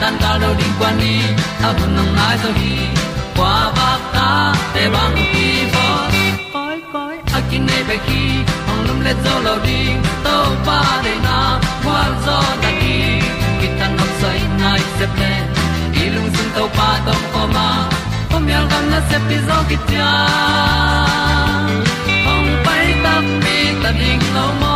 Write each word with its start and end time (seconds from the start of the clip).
tan 0.00 0.14
cao 0.20 0.38
do 0.40 0.54
đi 0.58 0.64
qua 0.78 0.92
đi, 1.00 1.16
a 1.62 1.72
bu 1.72 1.86
nang 1.96 2.16
mai 2.16 2.36
zo 2.42 2.50
gi 2.60 2.76
qua 3.36 3.72
ba 3.76 3.90
ta 4.14 4.54
te 4.74 4.88
bang 4.94 5.16
ki 5.32 5.48
bo 5.74 5.86
koi 6.52 6.78
koi 6.92 7.16
a 7.36 7.40
kin 7.50 7.66
nei 7.66 7.82
be 7.88 7.96
ki 8.06 8.22
ong 8.70 8.82
lum 8.86 9.00
le 9.06 9.12
zo 9.24 9.34
lo 9.46 9.54
di 9.66 9.80
to 10.24 10.36
pa 10.66 10.80
de 11.04 11.14
na 11.26 11.38
kwa 11.84 12.00
zo 12.26 12.38
ta 12.62 12.70
ki 12.80 12.96
ki 13.60 13.68
tan 13.78 13.90
nok 13.98 14.10
sai 14.20 14.40
nai 14.60 14.80
se 14.98 15.06
ple 15.14 15.32
lung 16.14 16.30
sun 16.36 16.48
to 16.56 16.64
pa 16.76 16.88
tom 17.06 17.22
ko 17.32 17.42
ma. 17.54 17.68
Pom 18.30 18.48
yal 18.52 18.64
gam 18.70 18.84
na 18.92 19.00
se 19.08 19.18
pi 19.28 19.36
zo 19.48 19.58
ki 19.68 19.76
tia 19.88 20.10
ong 22.32 22.50
pai 22.64 22.86
ta 23.04 23.14
mi 23.42 23.58
ta 23.82 23.90
ding 24.00 24.24
lo 24.36 24.46
mo 24.60 24.75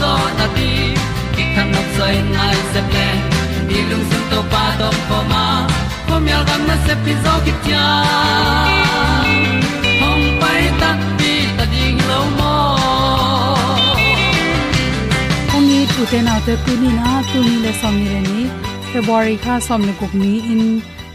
zo 0.00 0.12
na 0.38 0.46
ti 0.56 0.70
ki 1.34 1.44
kan 1.54 1.66
nok 1.74 1.88
sai 1.96 2.14
nai 2.36 2.56
se 2.72 2.80
ple 2.90 3.06
ni 3.68 3.78
lung 3.90 4.04
sun 4.10 4.22
to 4.30 4.40
pa 4.52 4.64
to 4.80 4.88
pa 5.08 5.18
ma. 5.32 5.44
Ko 6.08 6.14
mi 6.24 6.30
al 6.38 6.44
gam 6.48 6.62
na 6.68 6.76
se 6.86 6.94
pi 7.04 7.12
zo 7.24 7.34
ki 7.44 7.52
tia 7.64 7.84
hom 10.00 10.20
pai 10.42 10.62
ta 10.80 10.90
ti 11.18 11.32
ta 11.56 11.64
ding 11.74 11.98
lo 12.10 12.20
mo 12.38 12.54
ong 15.56 15.66
ni 15.70 15.80
tu 15.94 16.02
te 16.12 16.18
na 16.28 16.34
te 16.46 16.54
tu 16.64 16.72
ni 16.82 16.90
na 16.98 17.08
tu 17.30 17.38
ni 17.48 17.54
le 17.64 17.72
som 17.80 17.94
ni 18.00 18.06
re 18.12 18.20
ni 18.28 18.40
february 18.92 19.36
kha 19.44 19.54
som 19.68 19.80
ni 19.88 19.92
gup 20.00 20.12
ni 20.22 20.32
in 20.52 20.62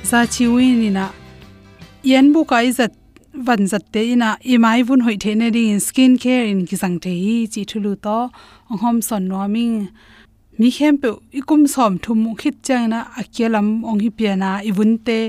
za 0.10 0.20
chi 0.34 0.46
wi 0.54 0.66
ni 0.82 0.90
na 0.98 1.06
yen 2.12 2.28
bu 2.34 2.42
kai 2.52 2.68
zat 2.78 2.92
van 3.48 3.68
zat 3.72 3.86
te 3.94 4.02
ina 4.14 4.30
imai 4.54 4.80
vun 4.88 5.02
hoi 5.06 5.18
the 5.24 5.36
ne 5.36 5.50
ding, 5.56 5.80
skin 5.80 6.18
care 6.18 6.46
in 6.46 6.66
ki 6.68 6.76
sang 6.76 7.00
the 7.00 7.14
hi, 7.24 7.36
chi 7.54 7.62
thulu 7.70 7.94
to, 8.06 8.18
ong 8.70 8.80
hom 8.84 9.02
son 9.08 9.28
no 9.28 9.48
ming, 9.48 9.90
mi 10.60 10.70
khem 10.78 10.98
pe 11.02 11.10
ikum 11.40 11.68
som 11.74 11.98
thum 12.04 12.22
khit 12.42 12.56
chang 12.68 12.90
na 12.94 13.00
akyelam 13.20 13.68
ong 13.90 14.00
hi 14.04 14.10
piana 14.18 14.50
ibun 14.70 14.92
te, 15.06 15.20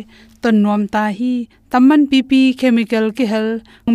ton 0.42 0.56
nom 0.62 0.86
ta 0.94 1.04
hi 1.18 1.32
tamman 1.72 2.02
pp 2.10 2.40
chemical 2.60 3.04
ki 3.16 3.24
hel 3.32 3.48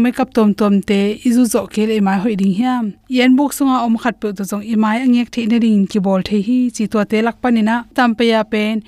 makeup 0.04 0.30
tom 0.36 0.54
tom 0.60 0.82
te 0.90 1.00
izu 1.30 1.44
zo 1.54 1.66
ke 1.74 1.84
le 1.90 1.98
mai 2.08 2.18
hoi 2.24 2.36
ding 2.42 2.56
hiam. 2.60 2.86
Yen 3.18 3.36
buk 3.38 3.52
sunga 3.58 3.82
om 3.88 3.98
khat 4.04 4.16
pe 4.22 4.32
to 4.38 4.44
jong 4.52 4.64
imai 4.74 4.96
angek 5.06 5.30
the 5.36 5.46
ne 5.52 5.60
ring 5.66 5.84
ki 5.92 6.00
bol 6.00 6.22
the 6.30 6.42
hi, 6.48 6.58
chi 6.76 6.86
to 6.94 7.06
te 7.12 7.22
lak 7.28 7.38
panina 7.42 7.76
tampe 7.96 8.26
ya 8.34 8.42
pen 8.44 8.84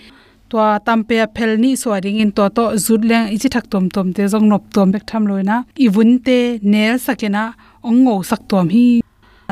phel 0.50 1.52
ni 1.60 1.76
so 1.76 1.94
ring 2.04 2.20
in 2.20 2.32
to 2.32 2.50
to 2.50 2.64
zut 2.86 3.02
leng 3.10 3.26
ichi 3.36 3.50
thak 3.50 3.70
tom 3.70 3.90
tom 3.90 4.14
te 4.14 4.28
jong 4.28 4.48
nop 4.50 4.64
tom 4.74 4.92
bek 4.92 5.06
tham 5.06 5.24
loina 5.28 5.66
ibun 5.86 6.20
te 6.26 6.60
nel 6.64 6.96
sakena 7.06 7.54
ong 7.84 8.04
ngo 8.04 8.24
sak 8.24 8.42
tom 8.50 8.70
hi. 8.70 9.02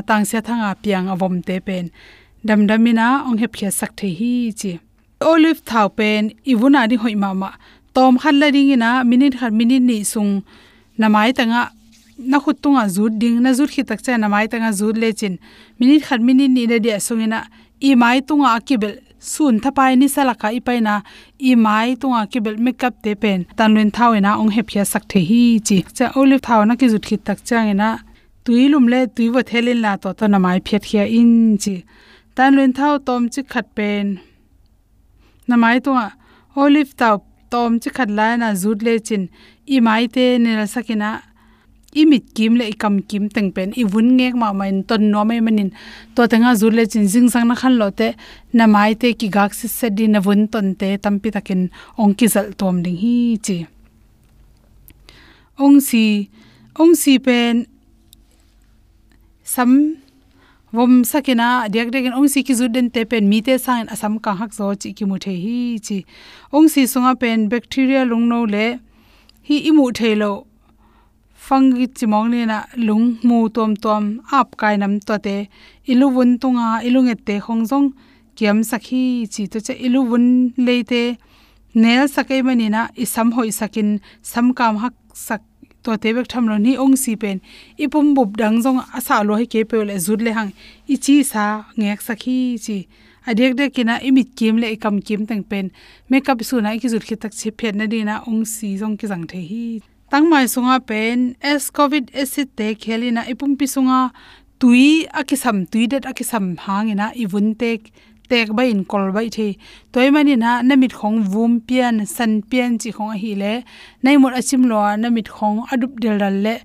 Tang 0.08 0.26
se 0.26 0.38
thanga 0.42 0.76
piang 0.84 1.08
avom 1.14 1.42
te 1.48 1.60
pen. 1.60 1.90
Dam 2.46 2.68
damina 2.68 3.08
ong 3.28 3.38
hep 3.42 3.54
khia 3.58 3.72
sak 3.72 3.92
the 4.00 4.10
hi 4.20 4.52
chi. 4.60 4.80
Olive 5.22 5.62
thau 5.66 5.88
pen 5.90 6.32
ibuna 6.46 6.88
di 6.90 6.96
hoi 6.96 7.16
mama 7.16 7.50
tom 7.94 8.18
khan 8.22 8.36
la 8.40 8.48
ring 8.56 8.70
ina 8.76 9.04
minute 9.04 9.36
khan 9.40 9.54
minute 9.58 9.82
ni 9.90 10.04
sung. 10.04 10.44
Namai 11.00 11.34
tanga, 11.38 11.62
na 12.18 12.38
khut 12.40 12.58
tunga 12.62 12.84
zut 12.96 13.14
ding, 13.22 13.38
na 13.44 13.52
zut 13.58 13.70
khi 13.74 13.84
tak 13.90 14.00
cha 14.06 14.18
namai 14.24 14.46
tanga 14.52 14.70
zut 14.80 14.96
le 15.02 15.10
chin. 15.20 15.38
Minute 15.80 16.04
khan 16.08 16.22
minute 16.28 16.52
ni 16.56 16.64
le 16.72 16.78
dia 16.80 16.98
sungina 17.08 17.40
i 17.82 17.96
mai 17.96 18.22
tunga 18.28 18.48
akibel 18.58 18.94
sun 19.20 19.60
thapai 19.60 19.98
ni 19.98 20.08
salaka 20.16 20.48
i 20.58 20.60
paina 20.68 20.96
i 21.50 21.56
mai 21.56 21.96
tunga 22.02 22.22
kibel 22.32 22.58
makeup 22.66 22.96
te 23.04 23.16
pen. 23.16 23.46
Tanluen 23.58 23.90
thawena 23.98 24.32
ong 24.42 24.52
hep 24.56 24.68
khia 24.72 24.86
sak 24.86 25.04
the 25.12 25.20
hi 25.30 25.60
chi. 25.68 25.78
Cha 25.98 26.12
olive 26.20 26.42
thaw 26.48 26.62
na 26.66 26.76
ki 26.80 26.88
zut 26.94 27.04
khi 27.10 27.18
tak 27.28 27.40
changena 27.48 27.90
tuilum 28.46 28.86
le 28.94 29.00
tuiwa 29.16 29.42
thelin 29.50 29.80
la 29.86 29.92
to 30.02 30.10
to 30.20 30.26
na 30.28 30.38
mai 30.46 30.60
phet 30.68 30.84
khia 30.90 31.04
in 31.20 31.58
chi. 31.64 31.76
Tan 32.36 32.50
luen 32.56 32.72
thau 32.78 32.94
tom 33.08 33.30
chi 33.34 33.42
khat 33.52 33.68
pen. 33.78 34.20
Na 35.48 35.56
mai 35.64 35.78
to 35.86 35.92
olive 36.56 36.92
tau 37.02 37.16
tom 37.52 37.72
chi 37.82 37.90
khat 37.98 38.10
la 38.18 38.28
na 38.42 38.48
zut 38.62 38.80
le 38.86 38.94
chin. 39.08 39.24
I 39.76 39.80
mai 39.88 40.04
te 40.16 40.26
ne 40.44 40.52
la 40.60 40.66
sakina 40.74 41.10
imit 42.02 42.26
kim 42.36 42.56
le 42.60 42.66
ikam 42.74 42.96
kim 43.10 43.24
teng 43.36 43.50
pen 43.56 43.70
i 43.82 43.84
vun 43.94 44.08
ngek 44.18 44.34
ma 44.42 44.50
main 44.60 44.78
ton 44.90 45.04
no 45.12 45.24
mai 45.30 45.40
manin 45.46 45.70
to 46.16 46.28
tanga 46.32 46.52
zur 46.60 46.72
le 46.78 46.84
chin 46.92 47.06
jing 47.12 47.30
sang 47.34 47.48
na 47.50 47.56
khan 47.62 47.74
lo 47.82 47.88
te, 48.00 48.08
na 48.58 48.66
mai 48.74 48.92
te 49.02 49.14
ki 49.20 49.28
gak 49.36 49.52
se 49.60 49.68
se 49.78 49.88
di 49.98 50.06
na 50.14 50.20
vun 50.26 50.42
ton 50.54 50.68
te 50.80 50.90
tampi 51.04 51.30
takin 51.36 51.62
ong 52.02 52.14
ki 52.18 52.28
zal 52.34 52.48
tom 52.60 52.76
ding 52.86 52.98
hi 53.04 53.16
chi. 53.46 53.58
Ong 55.66 55.78
si 55.88 56.30
ong 56.82 56.94
si 57.02 57.14
pen, 57.26 57.66
sam, 59.54 59.72
vom 60.72 61.02
sakena 61.12 61.48
dek 61.74 61.90
dek 61.94 62.12
ong 62.14 62.30
si 62.34 62.44
ki 62.48 62.54
zu 62.60 62.66
den 62.76 62.90
te 62.94 63.06
pen, 63.12 63.30
mi 63.32 63.42
te 63.42 63.58
sang 63.66 63.88
asam 63.94 64.20
ka 64.24 64.32
hak 64.40 64.52
zo 64.58 64.74
chi 64.82 64.94
ki 64.98 65.06
mu 65.10 65.18
the 65.18 65.34
hi 65.46 65.80
chi. 65.86 65.98
Ong 66.54 66.68
si 66.74 66.82
sunga 66.92 67.14
pen, 67.22 67.50
bacteria 67.50 68.06
lung 68.06 68.28
no 68.32 68.46
le 68.46 68.68
hi 69.48 69.56
imu 69.70 69.86
thelo 70.00 70.47
fangi 71.48 71.88
chimong 71.98 72.28
ni 72.34 72.42
na 72.52 72.58
lung 72.88 73.06
mu 73.28 73.38
tom 73.56 73.72
tom 73.84 74.04
ap 74.40 74.50
kai 74.62 74.76
nam 74.82 74.94
to 75.08 75.16
te 75.26 75.36
ilu 75.92 76.08
wun 76.16 76.32
tunga 76.42 76.68
ilung 76.88 77.10
ete 77.14 77.36
khongjong 77.46 77.88
kiam 78.38 78.58
sakhi 78.72 79.04
chi 79.34 79.44
to 79.52 79.58
che 79.66 79.74
ilu 79.86 80.02
le 80.66 80.76
te 80.92 81.04
nel 81.82 82.04
sakai 82.16 82.42
mani 82.48 82.68
na 82.76 82.82
isam 83.04 83.28
hoi 83.36 83.50
sakin 83.60 83.90
sam 84.32 84.48
kam 84.58 84.74
hak 84.84 84.96
sak 85.26 85.42
to 85.84 85.96
te 86.04 86.10
bek 86.16 86.28
tham 86.32 86.44
lo 86.52 86.56
ni 86.66 86.74
ong 86.84 86.96
si 87.04 87.16
pen. 87.22 87.38
Ipum 87.84 88.08
bub 88.16 88.30
dang 88.42 88.58
jong 88.64 88.80
asa 88.98 89.24
lo 89.28 89.34
he 89.40 89.46
ke 89.54 89.62
pe 89.70 89.78
le 89.90 89.96
zut 90.06 90.22
le 90.26 90.32
hang. 90.38 90.52
I 90.94 90.96
chi 91.04 91.16
sa 91.32 91.44
ngek 91.80 92.02
sakhi 92.08 92.38
chi 92.66 92.78
adek 93.30 93.52
de 93.60 93.66
kina 93.76 93.96
imit 94.08 94.30
kim 94.38 94.56
le 94.62 94.76
kam 94.84 94.96
kim 95.08 95.22
tang 95.30 95.44
pen. 95.52 95.66
Makeup 96.10 96.40
su 96.50 96.56
na 96.62 96.76
ki 96.82 96.88
zut 96.94 97.04
khi 97.08 97.16
tak 97.16 97.34
chi 97.40 97.50
phet 97.58 97.76
na 97.80 97.86
dina 97.94 98.16
ong 98.30 98.44
si 98.54 98.70
jong 98.82 98.96
ki 99.00 99.06
jang 99.12 99.26
the 99.32 99.40
hi 99.52 99.97
tangmai 100.12 100.48
sunga 100.48 100.80
pen, 100.90 101.36
s 101.42 101.70
covid 101.70 102.06
acid 102.16 102.56
te 102.56 102.68
khelina 102.84 103.22
ipum 103.32 103.58
pi 103.60 103.66
sunga, 103.66 104.12
tui 104.60 105.06
akisam, 105.22 105.58
tui 105.72 105.86
det 105.92 106.04
akisam 106.12 106.56
hangina 106.66 107.12
ibun 107.24 107.48
tek 107.60 107.92
tek 108.30 108.56
ba 108.56 108.64
in 108.64 108.86
kol 108.86 109.12
bai 109.12 109.28
the 109.28 109.58
toy 109.92 110.10
mani 110.10 110.36
na, 110.36 110.62
namit 110.62 110.94
khong 111.00 111.20
vum 111.32 111.60
pian, 111.68 112.08
san 112.08 112.42
pian 112.42 112.80
chi 112.82 112.90
khong 112.98 113.20
hi 113.22 113.32
le 113.42 113.54
nei 114.04 114.16
mot 114.16 114.34
achim 114.40 114.64
lo 114.72 114.80
namit 115.04 115.28
khong 115.28 115.68
adup 115.74 116.00
del 116.00 116.18
dal 116.24 116.38
le. 116.46 116.56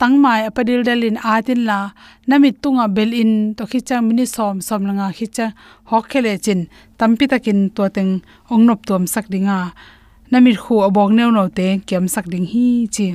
Tangmai 0.00 0.48
apadil 0.48 0.82
dalin 0.82 1.18
atin 1.22 1.60
la, 1.68 1.92
namit 2.26 2.56
tunga 2.62 2.88
bel 2.88 3.12
in, 3.12 3.54
to 3.54 3.66
khichang 3.70 4.04
mini 4.08 4.24
som 4.26 4.60
som 4.60 4.82
langa 4.88 5.12
khicha, 5.18 5.52
hok 5.90 6.08
khele 6.10 6.42
chin, 6.44 6.60
tampi 6.98 7.28
takin 7.28 7.70
to 7.76 7.82
teng 7.96 8.12
ongnop 8.50 8.80
tuam 8.88 9.04
sakdinga 9.14 9.58
namir 10.30 10.56
khu 10.62 10.74
abok 10.86 11.10
neu 11.16 11.30
no 11.36 11.44
te 11.58 11.66
kem 11.88 12.04
sak 12.14 12.26
ding 12.32 12.46
hi 12.52 12.66
chi. 12.94 13.06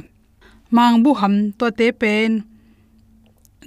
Mang 0.75 0.95
bu 1.03 1.11
ham 1.21 1.33
to 1.59 1.65
te 1.79 1.87
pen. 2.01 2.31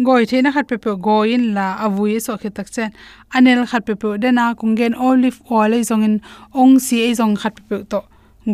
Goi 0.07 0.25
the 0.31 0.43
na 0.43 0.51
khat 0.55 0.67
pe 0.71 0.77
pe 0.85 0.93
go 1.07 1.23
in 1.35 1.55
la 1.55 1.67
avui 1.85 2.21
so 2.21 2.37
khe 2.41 2.51
tak 2.57 2.69
chen. 2.75 2.91
Anel 3.35 3.67
khat 3.71 3.83
pe 3.87 3.95
pe 4.01 4.09
de 4.23 4.31
na 4.33 4.45
kungen 4.59 4.95
olive 5.09 5.41
oil 5.51 5.73
ei 5.75 5.83
zong 5.91 6.05
in, 6.09 6.17
ong 6.61 6.79
si 6.79 6.97
ei 7.07 7.15
zong 7.21 7.35
khat 7.43 7.55
pe 7.57 7.63
pe 7.69 7.77
to. 7.91 8.01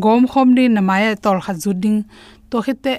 Gom 0.05 0.23
khom 0.33 0.55
din 0.57 0.73
na 0.75 0.81
maya 0.81 1.11
e 1.13 1.17
tol 1.25 1.39
khat 1.45 1.57
zu 1.65 1.73
ding. 1.83 1.99
To 2.51 2.57
khite 2.67 2.95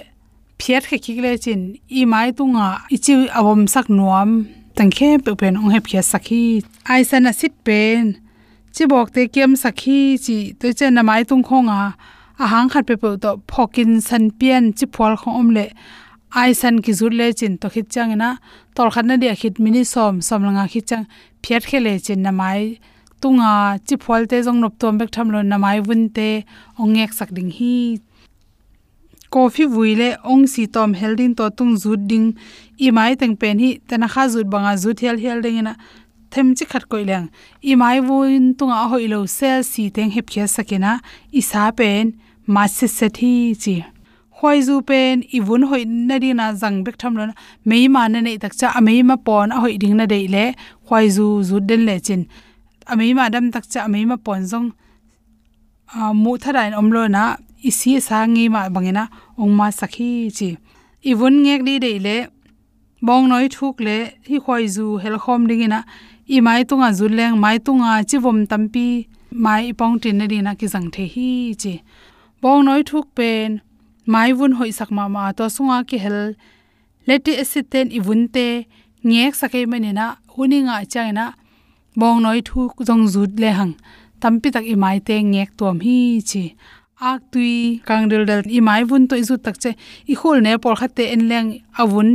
phiat 0.60 0.84
khe 0.88 0.96
khik 1.04 1.18
le 1.24 1.30
chin. 1.44 1.60
I 2.00 2.04
mai 2.12 2.28
tunga 2.38 2.66
ichi 2.94 3.14
awom 3.38 3.66
sak 3.74 3.86
nuam. 3.96 4.30
Tangkhe 4.76 5.08
pe 5.24 5.32
pen 5.40 5.56
ong 5.60 5.70
he 5.74 5.80
phiat 5.86 6.06
sakhi 6.12 6.42
ai 6.92 7.02
sana 7.10 7.32
sit 7.40 7.54
pen 7.66 8.04
chi 8.76 8.84
bok 8.84 9.08
te 9.16 9.22
kem 9.34 9.52
sakhi 9.56 9.98
chi 10.24 10.36
to 10.60 10.70
chen 10.78 10.92
na 10.96 11.02
mai 11.08 11.22
tung 11.28 11.42
khonga 11.48 11.76
a. 12.38 12.46
Hang 12.52 12.68
khat 12.72 12.84
pe 12.88 12.94
pe 13.02 13.16
to 13.24 13.30
phokin 13.52 13.92
san 14.08 14.24
pian 14.38 14.64
chi 14.78 14.86
phol 14.94 15.16
khong 15.20 15.36
om 15.40 15.48
le. 15.56 15.64
Ai 16.40 16.52
san 16.60 16.82
ki 16.84 16.92
zur 16.98 17.12
le 17.20 17.32
chin 17.38 17.56
to 17.60 17.70
khit 17.74 17.86
chang 17.94 18.12
na 18.22 18.28
tol 18.74 18.90
khan 18.94 19.06
na 19.08 19.16
dia 19.22 19.34
khit 19.40 19.54
mini 19.64 19.82
som 19.92 20.20
som 20.20 20.42
langa 20.46 20.64
khit 20.72 20.84
chang. 20.90 21.06
Phiat 21.42 21.62
khele 21.70 21.92
chin 22.06 22.20
na 22.26 22.30
mai 22.40 22.78
tunga 23.22 23.52
chi 23.86 23.96
phol 24.04 24.28
te 24.30 24.42
jong 24.46 24.60
nop 24.60 24.74
tom 24.80 24.98
bek 25.00 25.10
tham 25.14 25.32
lo 25.34 25.40
na 25.40 25.56
mai 25.64 25.78
vun 25.86 26.02
te. 26.16 26.28
Ongek 26.82 27.12
sak 27.18 27.30
ding 27.36 27.50
hi. 27.58 27.74
Coffee 29.32 29.72
vuile 29.74 30.08
ong 30.32 30.44
si 30.52 30.66
tom 30.74 30.92
helding 31.00 31.32
to 31.38 31.48
tung 31.58 31.76
zut 31.82 32.02
ding. 32.10 32.28
I 32.78 32.90
mai 32.90 33.12
teng 33.20 33.36
pen 33.40 33.58
hi. 33.58 33.70
Tana 33.88 34.06
kha 34.14 34.28
zut 34.34 34.50
banga 34.52 34.76
zut 34.84 35.00
hel 35.00 35.16
hel 35.24 35.40
ding 35.40 35.62
na 35.64 35.74
them 36.32 36.48
chi 36.56 36.64
khat 36.70 36.84
koi 36.90 37.04
leng 37.10 37.26
i 37.70 37.72
mai 37.80 37.98
vuin 38.08 38.44
tunga 38.58 38.80
hoi 38.92 39.06
lo 39.12 39.18
sel 39.38 39.60
si 39.72 39.82
teng 39.94 40.10
hep 40.14 40.26
khia 40.32 40.46
sakena 40.54 40.92
i 41.38 41.40
sa 41.50 41.62
pen 41.78 42.04
ma 42.54 42.62
se 42.76 42.86
se 42.98 43.08
thi 43.18 43.32
chi 43.62 43.76
khoi 44.38 44.58
zu 44.66 44.74
pen 44.88 45.14
i 45.36 45.38
vun 45.46 45.62
hoi 45.70 45.82
na 46.08 46.16
ri 46.22 46.30
na 46.40 46.46
jang 46.60 46.78
bek 46.84 46.96
tham 47.00 47.12
lon 47.18 47.30
mei 47.68 47.84
ma 47.94 48.02
na 48.12 48.18
nei 48.26 48.36
tak 48.42 48.52
cha 48.60 48.68
amei 48.78 49.00
ma 49.10 49.16
pon 49.26 49.48
a 49.56 49.58
hoi 49.64 49.74
ding 49.82 49.96
na 50.00 50.04
dei 50.12 50.24
le 50.34 50.44
khoi 50.86 51.06
zu 51.16 51.26
zu 51.48 51.56
den 51.68 51.82
le 51.88 51.96
chin 52.06 52.22
amei 52.92 53.12
ma 53.18 53.24
dam 53.34 53.44
tak 53.54 53.64
cha 53.72 53.80
amei 53.86 54.04
ma 54.10 54.16
pon 54.26 54.40
jong 54.50 54.68
a 55.98 56.00
mu 56.22 56.32
thadain 56.42 56.72
omlo 56.80 57.02
na 57.16 57.22
i 57.68 57.70
si 57.78 57.90
sa 58.08 58.18
ngi 58.32 58.44
ma 58.54 58.60
bangena 58.74 59.04
ong 59.42 59.54
ma 59.58 59.66
sakhi 59.80 60.10
chi 60.36 60.50
i 61.10 61.12
vun 61.18 61.34
ngek 61.44 61.60
di 61.68 61.74
dei 61.84 61.98
le 62.06 62.16
bong 63.06 63.24
noi 63.30 63.46
thuk 63.54 63.76
le 63.86 63.96
hi 64.28 64.36
khoi 64.44 64.64
zu 64.76 64.86
hel 65.02 65.16
khom 65.24 65.40
ding 65.48 65.60
dingina 65.60 65.80
i 66.28 66.40
mai 66.40 66.64
tunga 66.64 66.90
zuleng, 66.92 67.38
mai 67.38 67.58
tunga 67.58 68.02
chivom 68.08 68.38
tampi, 68.50 69.06
mai 69.30 69.70
ipong 69.70 69.96
tin 70.02 70.20
ri 70.30 70.38
na 70.42 70.52
ki 70.54 70.66
jang 70.66 70.90
the 70.90 71.04
hi 71.14 71.54
chi. 71.62 71.82
Bong 72.42 72.64
noi 72.64 72.82
thuk 72.82 73.06
pen, 73.16 73.60
mai 74.12 74.32
vun 74.32 74.52
hoi 74.58 74.70
sak 74.78 74.90
ma 74.90 75.04
ma 75.08 75.32
to 75.32 75.44
sunga 75.56 75.78
ki 75.88 75.98
hel. 76.04 76.34
Leti 77.06 77.32
acid 77.42 77.70
ten 77.70 77.86
i 77.98 78.00
vun 78.06 78.26
te, 78.34 78.66
ngek 79.04 79.34
sakai 79.40 79.64
mani 79.70 79.92
na 79.92 80.06
huninga 80.34 80.76
chaina 80.92 81.26
bong 82.00 82.18
noi 82.24 82.40
thuk 82.48 82.72
jong 82.86 83.06
zut 83.12 83.32
le 83.42 83.50
hang. 83.58 83.74
Tampi 84.20 84.48
tak 84.54 84.66
i 84.72 84.74
mai 84.74 84.98
te 84.98 85.14
ngek 85.32 85.50
tom 85.58 85.78
hi 85.86 85.98
chi. 86.30 86.44
Ak 87.00 87.20
tui, 87.30 87.82
kang 87.86 88.08
dil 88.10 88.24
dal 88.26 88.42
i 88.58 88.60
mai 88.68 88.82
vun 88.88 89.06
to 89.08 89.14
izu 89.22 89.36
tak 89.44 89.56
che, 89.62 89.70
i 90.12 90.14
khol 90.20 90.40
ne 90.42 90.52
por 90.62 90.74
khate 90.80 91.04
en 91.14 91.22
leng 91.30 91.48
avun 91.82 92.10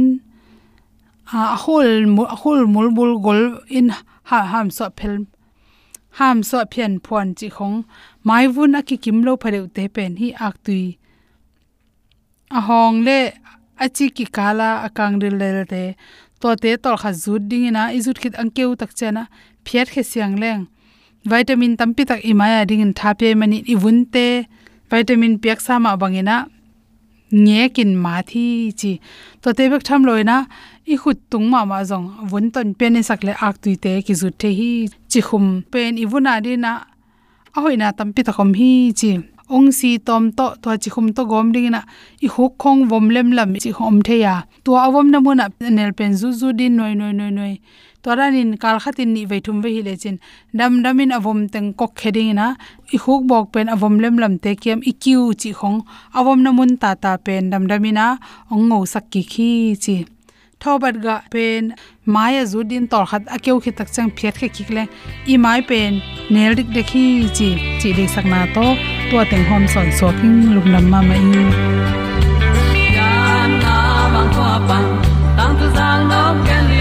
a 1.34 1.56
hol 1.64 1.90
a 2.34 2.36
hol 2.42 2.66
mul 2.74 2.90
bul 2.98 3.14
gol 3.26 3.44
in 3.70 3.88
ha, 4.30 4.40
ham 4.52 4.70
so 4.70 4.90
phel 4.98 5.26
ham 6.18 6.44
so 6.44 6.64
phian 6.72 6.94
phon 7.06 7.28
chi 7.40 7.48
khong. 7.50 7.78
Mai 8.24 8.48
vun 8.48 8.76
a 8.76 8.82
ki 8.88 8.98
kim 9.04 9.18
lo 9.26 9.38
phareu 9.42 9.66
te 9.76 9.84
pen 9.96 10.18
hi 10.22 10.30
ak 10.48 10.56
tui. 10.66 10.98
A 12.58 12.60
hong 12.68 12.98
le 13.08 13.20
a 13.84 13.88
chi 13.96 14.10
ki 14.16 14.26
kala 14.38 14.70
akang 14.88 15.16
ril 15.22 15.36
le 15.42 15.66
te. 15.74 15.84
To 16.42 16.56
te 16.64 16.76
tol 16.84 16.98
kha 17.02 17.12
zut 17.24 17.44
ding 17.50 17.66
ina 17.70 17.84
izut 17.98 18.18
khit 18.22 18.36
angkeu 18.42 18.76
tak 18.80 18.92
chena 18.98 19.24
phiat 19.66 19.88
khe 19.94 20.04
siang 20.12 20.36
leng. 20.42 20.62
Vitamin 21.32 21.78
tampi 21.80 22.04
tak 22.10 22.22
imaya 22.32 22.66
ding 22.70 22.82
in 22.86 22.94
thape 23.00 23.28
mani 23.40 23.58
i 23.74 23.76
vunte 23.84 24.28
vitamin 24.92 25.34
piak 25.42 25.60
sama 25.68 25.92
bangina 26.02 26.38
nge 27.46 27.64
kin 27.76 27.92
ma 28.04 28.16
thi 28.30 28.46
chi 28.80 28.92
to 29.42 29.50
te 29.58 29.64
bek 29.72 29.84
tham 29.88 30.02
loina 30.08 30.38
i 30.94 30.96
khut 31.02 31.18
tung 31.32 31.48
ma 31.54 31.60
ma 31.72 31.80
jong 31.90 32.08
vun 32.30 32.46
ton 32.54 32.70
pen 32.80 33.04
sak 33.10 33.24
le 33.28 33.34
ak 33.48 33.56
tùy 33.64 33.76
te 33.84 33.92
ki 34.06 34.14
zu 34.22 34.30
the 34.42 34.50
hi 34.60 34.72
chi 35.12 35.20
khum 35.28 35.46
pen 35.72 35.92
i 36.04 36.06
vuna 36.12 36.34
đi 36.46 36.54
na 36.66 36.72
a 37.56 37.60
hoina 37.64 37.88
tam 37.98 38.10
pi 38.16 38.22
ta 38.28 38.32
khom 38.38 38.52
hi 38.60 38.72
chi 39.00 39.12
ong 39.56 39.70
si 39.78 39.90
tom 40.08 40.24
to 40.38 40.46
to 40.64 40.70
chi 40.82 40.90
khum 40.94 41.08
to 41.16 41.22
gom 41.32 41.48
ding 41.56 41.70
na 41.76 41.82
i 42.26 42.28
huk 42.36 42.54
khong 42.62 42.80
vom 42.90 43.06
lem 43.16 43.28
lam 43.38 43.50
chi 43.64 43.72
hom 43.78 43.96
the 44.08 44.16
ya 44.26 44.36
to 44.64 44.72
avom 44.86 45.08
na 45.12 45.20
muna 45.26 45.46
nel 45.78 45.92
pen 45.98 46.12
zu 46.20 46.28
zu 46.40 46.48
din 46.60 46.74
noi 46.80 46.94
noi 47.00 47.14
noi 47.20 47.32
noi 47.38 47.54
toranin 48.04 48.58
kal 48.64 48.78
khatin 48.84 49.10
ni 49.16 49.24
veithum 49.32 49.58
ve 49.64 49.70
hi 49.76 49.82
le 49.88 49.96
dam 50.58 50.74
damin 50.84 51.12
avom 51.18 51.40
teng 51.54 51.74
kok 51.80 51.92
kheding 51.96 52.34
na. 52.40 52.48
I 52.96 52.98
huk 53.04 53.22
bok 53.30 53.46
pen 53.54 53.68
avom 53.76 54.00
lem 54.04 54.16
lam 54.18 54.34
te 54.44 54.56
kem 54.56 54.80
ikiu 54.92 55.34
chi 55.42 55.52
khong. 55.60 55.80
Avom 56.20 56.40
na 56.44 56.52
mun 56.52 56.78
ta 56.82 56.96
ta 57.04 57.18
pen 57.26 57.50
dam 57.52 57.64
damina. 57.70 58.18
Ong 58.52 58.70
ngo 58.70 58.86
khi 59.34 59.76
chi. 59.84 60.06
Thobat 60.62 60.96
ga 61.04 61.22
pen. 61.32 61.74
Maya 62.06 62.44
zudin 62.52 62.90
tor 62.92 63.06
khat 63.06 63.24
akeu 63.36 63.58
khi 63.64 63.72
tak 63.72 63.88
chang 63.94 64.10
phiat 64.18 64.36
khe 64.40 64.48
khikle 64.56 64.84
i 65.34 65.38
mai 65.38 65.62
pen 65.70 66.02
nel 66.30 66.52
dik 66.58 66.70
dekhi 66.76 67.06
chi. 67.38 67.50
Chi 67.80 67.90
de 67.98 68.06
sakna 68.14 68.42
to. 68.56 68.66
To 69.12 69.18
teng 69.32 69.46
hom 69.50 69.64
son 69.74 69.88
so 69.98 70.08
king 70.20 70.38
lum 70.56 70.56
lugnam 70.56 70.86
ma 70.92 71.00
mai 71.10 71.22
yan 72.98 73.52
na 73.64 73.76
bang 74.14 74.30
ko 74.36 74.48
pa 74.68 74.80
tang 75.38 75.54
tu 75.60 75.68
sang 75.76 76.02
no 76.12 76.22
ken 76.48 76.81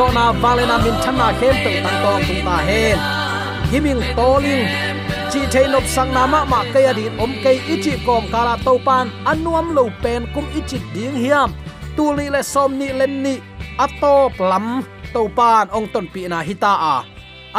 zona 0.00 0.32
valena 0.42 0.66
na 0.66 0.76
na 0.78 0.84
min 0.84 0.96
thana 1.04 1.26
khem 1.40 1.56
te 1.64 1.72
tang 1.84 1.98
tom 2.02 2.20
tung 2.28 2.42
ta 2.46 2.56
hen 2.68 2.98
giming 3.70 4.02
toling 4.16 4.64
chi 5.32 5.40
thei 5.52 5.66
nop 5.72 5.84
sang 5.94 6.10
na 6.16 6.22
ma 6.32 6.40
ma 6.52 6.60
ke 6.72 6.80
ya 6.86 6.92
om 7.24 7.32
kai 7.44 7.56
ichi 7.74 7.92
kom 8.06 8.24
kala 8.32 8.54
to 8.66 8.72
pan. 8.86 9.06
Anuam 9.30 9.66
lo 9.76 9.84
pen 10.02 10.22
kum 10.34 10.46
ichi 10.58 10.78
ding 10.94 11.16
hiam 11.22 11.50
tu 11.96 12.04
li 12.18 12.26
le 12.34 12.40
som 12.52 12.70
ni 12.80 12.88
len 13.00 13.14
ni. 13.24 13.34
Atop 13.84 14.32
lam 14.50 14.66
to 15.14 15.22
pan 15.38 15.64
ong 15.76 15.88
ton 15.92 16.06
pi 16.12 16.22
na 16.32 16.38
hita 16.48 16.72
a 16.90 16.94
à. 16.94 16.96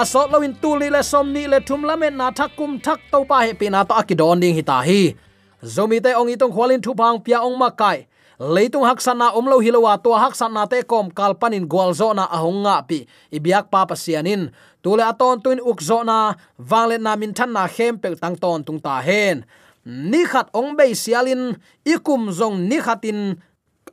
asot 0.02 0.26
à, 0.26 0.32
lawin 0.32 0.54
tu 0.62 0.70
li 0.82 0.88
le 0.96 1.02
som 1.12 1.26
ni 1.36 1.44
le 1.52 1.60
thum 1.68 1.82
lamen 1.90 2.14
na 2.22 2.28
thakum 2.40 2.72
thak 2.86 3.00
to 3.12 3.20
pa 3.30 3.38
he 3.46 3.52
pi 3.60 3.68
na 3.74 3.80
to. 3.88 3.94
Akidon 4.02 4.40
ding 4.42 4.56
hita 4.60 4.78
hi 4.88 5.02
zomi 5.74 5.98
te 6.06 6.12
ong 6.20 6.32
itong 6.34 6.54
khwalin 6.56 6.82
thu 6.86 6.92
phang 7.00 7.18
pia 7.26 7.38
ong 7.48 7.58
makai 7.64 7.98
leitung 8.42 8.90
haksana 8.90 9.38
omlo 9.38 9.62
hilowa 9.62 10.02
to 10.02 10.18
haksana 10.18 10.66
te 10.66 10.82
kom 10.82 11.14
kalpanin 11.14 11.70
gwalzona 11.70 12.26
ahonga 12.26 12.82
pi. 12.90 13.06
Ibyak 13.30 13.70
pa 13.70 13.86
pasianin 13.86 14.50
tule 14.82 15.06
aton 15.06 15.38
tuin 15.42 15.62
ukzona 15.62 16.34
na 16.58 16.98
na 16.98 17.16
min 17.16 17.34
thanna 17.34 17.68
khem 17.70 18.02
pe 18.02 18.16
tang 18.18 18.36
ton 18.36 18.64
tung 18.64 18.82
ta 18.82 19.02
hen. 19.02 19.46
Ni 19.86 20.26
khat 20.26 20.50
ong 20.54 20.78
be 20.78 20.94
sialin, 20.94 21.58
ikum 21.86 22.34
zong 22.34 22.70
ni 22.70 22.78
khatin 22.82 23.38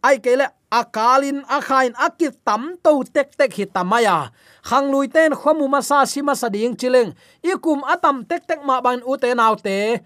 ai 0.02 0.17
kele 0.21 0.49
akalin 0.73 1.45
akhain 1.49 1.93
akit 1.97 2.37
tam 2.45 2.76
to 2.85 3.05
tek 3.12 3.37
tek 3.37 3.52
hi 3.52 3.64
tamaya. 3.64 4.33
Khang 4.64 4.88
lui 4.93 5.09
ten 5.09 5.33
khomu 5.33 5.69
masa 5.69 6.05
sima 6.09 6.33
sading 6.33 6.76
chileng. 6.76 7.12
Ikum 7.45 7.85
atam 7.85 8.25
tek 8.25 8.49
tek 8.49 8.61
ma 8.64 8.81
ban 8.81 9.00
u 9.05 9.17
te 9.17 9.33
nau 9.35 9.57
te 9.57 10.00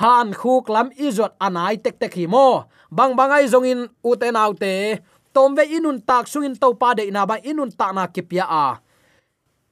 han 0.00 0.32
khuk 0.32 0.68
lam 0.68 0.88
izot 0.96 1.32
anai 1.40 1.76
tek 1.84 1.98
tek 2.00 2.14
hi 2.14 2.26
mo. 2.26 2.64
Bang 2.90 3.16
bangai 3.16 3.44
zongin 3.52 3.88
uten 4.04 4.36
autte 4.36 4.72
nau 4.72 5.00
tom 5.32 5.56
ve 5.56 5.64
inun 5.64 6.00
tak 6.00 6.28
sungin 6.28 6.54
to 6.60 6.74
pa 6.74 6.94
de 6.94 7.10
na 7.10 7.26
ba 7.26 7.36
inun 7.40 7.70
ta 7.72 7.92
na 7.92 8.06
kipya 8.06 8.44
a. 8.44 8.80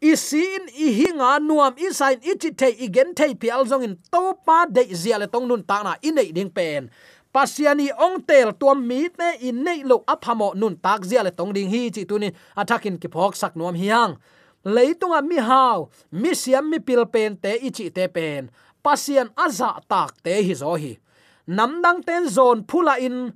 Isin 0.01 0.65
i 0.73 0.89
hinga, 0.97 1.37
nuam 1.41 1.77
isain 1.77 2.19
ichi 2.25 2.51
te 2.57 2.69
igen 2.73 3.15
te 3.15 3.35
pial 3.35 3.65
zongin 3.69 3.97
to 4.13 4.35
pa 4.47 4.65
de 4.65 4.83
ziale 4.97 5.27
tong 5.29 5.47
nun 5.49 5.63
ta 5.63 5.83
na 5.85 5.93
inei 6.01 6.33
ding 6.33 6.51
pen. 6.51 6.91
Pasiani 7.35 7.93
ong 7.93 8.25
tel 8.27 8.51
tuam 8.61 8.81
mi 8.89 9.09
te 9.09 9.37
in 9.49 9.63
nei 9.63 9.85
lo 9.85 10.03
aphamo 10.09 10.55
nun 10.57 10.77
tak 10.77 11.05
ziale 11.05 11.31
tong 11.31 11.53
ding 11.53 11.69
hi 11.69 11.91
chi 11.95 12.03
tunin 12.09 12.33
athakin 12.57 12.97
ki 12.99 13.09
phok 13.13 13.37
sak 13.37 13.53
nuam 13.57 13.77
hiang. 13.77 14.17
Leitunga 14.65 15.21
mi 15.23 15.37
haw 15.37 15.89
mi 16.13 16.35
siam 16.35 16.65
mi 16.71 16.79
pil 16.81 17.05
pen 17.07 17.37
te 17.37 17.53
ichi 17.61 17.91
te 17.91 18.09
pen 18.09 18.51
pasien 18.85 19.29
aza 19.37 19.71
tak 19.91 20.17
te 20.25 20.43
hi 20.47 20.55
zo 20.55 20.75
hi. 20.75 20.99
Namdang 21.47 22.01
ten 22.07 22.29
zon 22.29 22.65
phula 22.69 22.95
in 23.07 23.33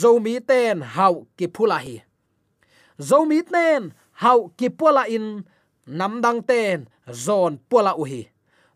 zomi 0.00 0.40
ten 0.40 0.82
hau 0.94 1.26
ki 1.36 1.46
phula 1.54 1.78
hi. 1.84 1.96
Zomi 2.98 3.40
ten 3.52 3.92
hau 4.22 4.50
ki 4.58 4.68
pula 4.70 5.04
in 5.08 5.44
namdang 5.86 6.40
ten 6.46 6.88
zon 7.12 7.58
pula 7.70 7.94
uhi 7.96 8.22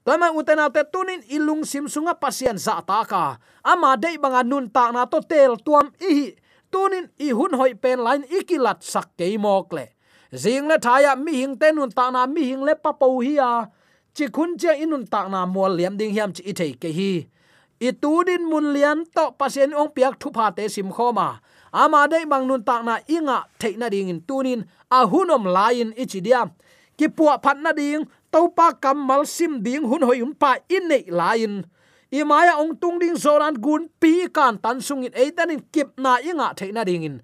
toima 0.05 0.29
utena 0.37 0.69
te 0.69 0.83
tunin 0.93 1.25
ilung 1.33 1.65
sim 1.65 1.89
sunga 1.89 2.13
za 2.57 2.81
ta 2.85 3.05
ka. 3.05 3.39
Ama 3.65 3.97
dei 3.97 4.17
banga 4.19 4.43
nun 4.45 4.69
ta 4.69 4.93
na 4.93 5.07
to 5.07 5.21
tel 5.21 5.57
tuam 5.57 5.89
i 6.01 6.37
tunin 6.75 7.07
i 7.19 7.31
hun 7.31 7.55
hoi 7.55 7.75
pen 7.75 7.99
line 8.07 8.25
ikilat 8.39 8.83
sak 8.83 9.09
ke 9.19 9.27
mokle 9.39 9.87
zing 10.43 10.67
le 10.71 10.77
thaya 10.83 11.15
mi 11.17 11.33
hing 11.41 11.55
te 11.61 11.71
nun 11.73 11.91
ta 11.91 12.11
na 12.11 12.27
mi 12.27 12.43
hing 12.51 12.63
le 12.67 12.75
pa 12.75 12.93
po 13.01 13.07
hi 13.23 13.35
a 13.39 13.53
chi 14.17 14.27
khun 14.35 14.51
che 14.61 14.71
inun 14.83 15.05
ta 15.13 15.29
na 15.29 15.41
mol 15.47 15.73
liam 15.79 15.95
ding 15.99 16.13
hiam 16.15 16.31
chi 16.37 16.43
i 16.51 16.53
thei 16.59 16.73
ke 16.83 16.89
hi. 16.99 17.13
I 17.81 17.91
tu 18.03 18.23
din 18.25 18.43
mun 18.51 18.67
lian 18.75 18.99
to 19.17 19.25
pasien 19.39 19.75
ong 19.75 19.91
piak 19.95 20.15
thu 20.21 20.29
pha 20.37 20.47
te 20.57 20.65
sim 20.75 20.89
khoma 20.97 21.29
ama 21.75 22.07
dei 22.07 22.25
bang 22.25 22.47
nun 22.47 22.63
ta 22.63 22.83
na 22.87 23.03
inga 23.11 23.39
theina 23.59 23.91
ding 23.91 24.09
in 24.09 24.21
tunin 24.29 24.61
a 24.91 24.99
hunom 25.11 25.45
lain 25.57 25.91
ichidiam 26.03 26.49
ki 26.99 27.07
puwa 27.17 27.35
phat 27.43 27.59
na 27.59 27.73
ding 27.73 28.07
cam 28.33 28.73
kamal 28.83 29.27
sim 29.27 29.63
ding 29.67 29.83
hun 29.91 30.03
hoi 30.07 30.23
um 30.23 30.33
pa 30.35 30.51
in 30.71 30.87
nei 30.89 31.05
lain 31.11 31.67
i 32.15 32.23
maya 32.23 32.55
ong 32.63 32.79
tung 32.81 32.99
ding 33.03 33.17
zoran 33.19 33.55
gun 33.65 33.91
pi 34.01 34.31
kan 34.37 34.55
tan 34.65 34.81
sung 34.81 35.03
in 35.03 35.13
ấy 35.13 35.35
in 35.51 35.61
kip 35.75 35.89
na 35.99 36.23
inga 36.23 36.55
theina 36.59 36.85
ding 36.87 37.03
in 37.03 37.17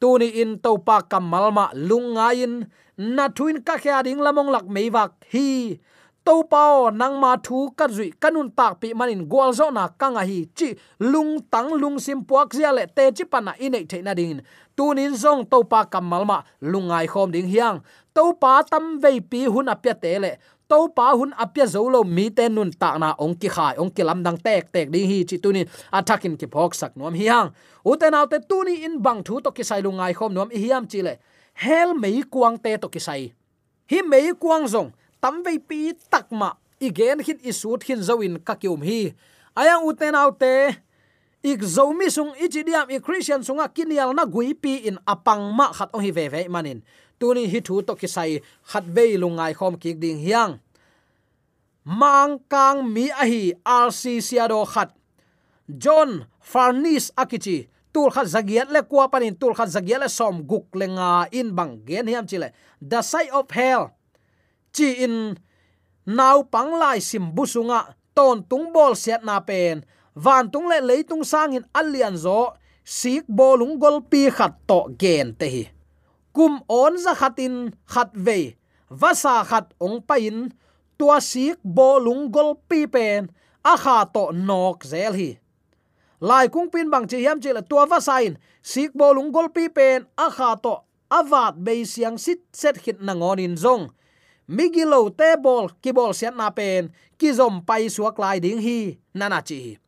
tuni 0.00 0.28
in 0.42 0.58
cam 0.62 1.02
kamal 1.10 1.50
ma 1.50 1.66
lunga 1.74 2.30
in 2.30 2.70
na 2.96 3.28
thuin 3.28 3.58
ka 3.66 3.74
kha 3.82 4.02
ding 4.06 4.22
lamong 4.22 4.50
lak 4.54 4.66
meiwak 4.74 5.10
hi 5.32 5.78
to 6.26 6.42
pao 6.50 6.90
nang 6.90 7.20
ma 7.22 7.36
thu 7.46 7.70
ka 7.78 7.86
zui 7.86 8.10
kanun 8.22 8.50
tak, 8.58 8.72
pi 8.80 8.88
manin 8.98 9.22
gwal 9.30 9.50
zo 9.58 9.70
na 9.70 9.88
kanga 10.00 10.22
hi 10.30 10.38
chi 10.58 10.74
lung, 10.98 11.38
tang 11.52 11.70
lung, 11.80 11.98
sim 12.02 12.24
puak, 12.28 12.48
zia 12.56 12.72
le 12.74 12.86
te 12.96 13.04
chi 13.16 13.24
pana 13.32 13.52
inei 13.58 13.86
theina 13.90 14.12
ding 14.18 14.40
tunin 14.76 15.14
zong 15.22 15.46
to 15.50 15.62
pa 15.70 15.84
kamal 15.84 16.24
ma 16.30 16.38
lungai 16.60 17.06
khom 17.06 17.30
ding 17.30 17.46
hiang 17.46 17.78
to 18.14 18.32
pa 18.40 18.62
tam 18.70 18.98
ve 19.02 19.20
pi 19.30 19.46
hun 19.46 19.70
apya 19.74 19.94
te 20.02 20.18
le 20.18 20.32
to 20.68 20.78
pa 20.96 21.14
hun 21.18 21.30
apya 21.44 21.66
zolo 21.74 22.02
mi 22.16 22.26
te 22.30 22.48
nun 22.48 22.70
ta 22.80 22.98
na, 22.98 23.14
ong 23.18 23.34
ki 23.40 23.48
khai, 23.48 23.74
ong 23.78 23.90
ki 23.94 24.02
lam 24.02 24.22
dang 24.26 24.38
tek 24.46 24.72
tek 24.74 24.90
ding 24.90 25.06
hi 25.10 25.22
chi 25.28 25.36
tunin 25.38 25.66
attacking 25.92 26.36
ki 26.36 26.46
phok 26.46 26.74
sak 26.74 26.96
nom 26.96 27.14
hiang. 27.14 27.54
Uten 27.86 28.14
autte 28.18 28.38
tuni 28.48 28.82
in 28.84 28.98
bang 29.02 29.22
thu 29.22 29.40
to 29.40 29.50
ki 29.56 29.62
sai 29.62 29.80
lungai 29.86 30.12
khom 30.18 30.34
nom 30.34 30.50
hiam 30.50 30.90
chi 30.90 31.00
le 31.06 31.14
hel 31.54 31.94
mei 31.94 32.22
kuang 32.30 32.58
te 32.58 32.76
to 32.76 32.88
kisai 32.88 33.32
hi 33.90 34.02
mei 34.02 34.32
kuang 34.42 34.66
zong 34.66 34.90
tam 35.20 35.42
ve 35.44 35.58
pi 35.58 35.92
takma 36.10 36.56
igen 36.80 37.20
hit 37.20 37.40
isut 37.42 37.82
hin 37.84 38.02
zoin 38.02 38.38
kakium 38.40 38.82
hi 38.82 39.14
ayang 39.56 39.84
uten 39.88 40.14
autte 40.14 40.76
ik 41.46 41.62
zomi 41.62 42.10
sung 42.10 42.34
ichidiam 42.42 42.90
i 42.90 42.98
christian 42.98 43.42
sunga 43.46 43.70
kinial 43.70 44.10
na 44.14 44.26
gui 44.26 44.54
pi 44.54 44.82
in 44.88 44.98
apang 45.06 45.54
ma 45.54 45.72
khat 45.72 45.94
ong 45.94 46.02
hi 46.02 46.10
ve 46.10 46.26
ve 46.28 46.42
manin 46.48 46.82
tuni 47.18 47.46
hi 47.48 47.60
thu 47.60 47.82
to 47.86 47.94
kisai 47.94 48.42
khat 48.70 48.84
ve 48.84 49.16
lungai 49.16 49.54
khom 49.54 49.78
ki 49.80 49.94
ding 49.94 50.18
hiang. 50.18 50.58
Mang 51.84 52.42
kang 52.50 52.82
mi 52.92 53.08
a 53.10 53.24
hi 53.24 53.54
rc 53.86 54.02
siado 54.20 54.60
khat 54.66 54.90
john 55.70 56.26
farnis 56.42 57.14
akichi 57.16 57.68
tul 57.92 58.10
khat 58.10 58.26
zagiat 58.26 58.68
le 58.74 58.82
kwa 58.82 59.08
panin 59.08 59.38
tul 59.38 59.54
khat 59.54 59.68
zagiat 59.68 60.00
le 60.02 60.08
som 60.08 60.42
guk 60.50 60.66
lenga 60.74 61.30
in 61.32 61.54
bang 61.54 61.78
gen 61.86 62.06
hiam 62.06 62.26
chile 62.26 62.50
the 62.82 63.00
side 63.02 63.30
of 63.30 63.46
hell 63.50 63.95
chi 64.76 64.88
in. 65.06 65.16
Nau 66.06 66.38
pang 66.52 66.72
lai 66.80 66.98
sim 67.08 67.32
busunga 67.34 67.80
ton 68.16 68.44
tung 68.50 68.72
bol 68.74 68.94
set 68.94 69.24
na 69.24 69.40
pen. 69.40 69.82
Van 70.14 70.46
tung 70.52 70.68
le 70.70 70.78
leitung 70.88 71.24
sangin 71.24 71.64
alian 71.74 72.16
zo, 72.16 72.54
sik 72.84 73.24
bolung 73.28 73.74
gol 73.82 73.98
pi 74.10 74.30
khat 74.36 74.54
to 74.68 74.80
gen 75.00 75.34
te 75.38 75.46
hi. 75.54 75.64
Kum 76.36 76.62
on 76.68 76.94
za 77.04 77.12
khatin 77.20 77.74
khat 77.92 78.10
ve 78.14 78.54
vasa 78.90 79.42
khat 79.50 79.66
ong 79.80 79.98
pain 80.08 80.52
tua 80.98 81.18
sik 81.20 81.58
bolung 81.64 82.30
gol 82.30 82.54
pi 82.68 82.86
pen. 82.86 83.32
A 83.66 83.74
kha 83.74 84.06
to 84.14 84.30
nok 84.30 84.86
zel 84.86 85.12
hi. 85.18 85.30
Lai 86.20 86.46
kung 86.48 86.70
pin 86.70 86.90
bang 86.92 87.06
chi 87.10 87.18
yam 87.26 87.42
chi 87.42 87.50
la 87.52 87.60
tua 87.60 87.84
va 87.90 87.98
sain 88.00 88.38
sik 88.62 88.94
bolung 88.94 89.32
gol 89.34 89.48
pi 89.50 89.66
pen. 89.68 90.06
A 90.16 90.30
kha 90.30 90.54
to 90.62 90.74
avat 91.10 91.54
be 91.64 91.84
siang 91.84 92.18
sit 92.18 92.40
set 92.52 92.76
hit 92.84 93.02
na 93.02 93.12
ngon 93.18 93.42
in 93.42 93.56
zong 93.58 93.90
migilo 94.48 95.10
te 95.10 95.34
bol 95.42 95.70
ki 95.82 95.92
bol 95.96 96.14
set 96.14 96.34
na 96.38 96.48
pen 96.54 96.90
ki 97.18 97.32
zom 97.38 97.62
pai 97.66 97.90
suak 97.90 98.18
lai 98.22 98.38
ding 98.42 98.62
hi 98.62 98.96
nana 99.14 99.42
chi 99.42 99.78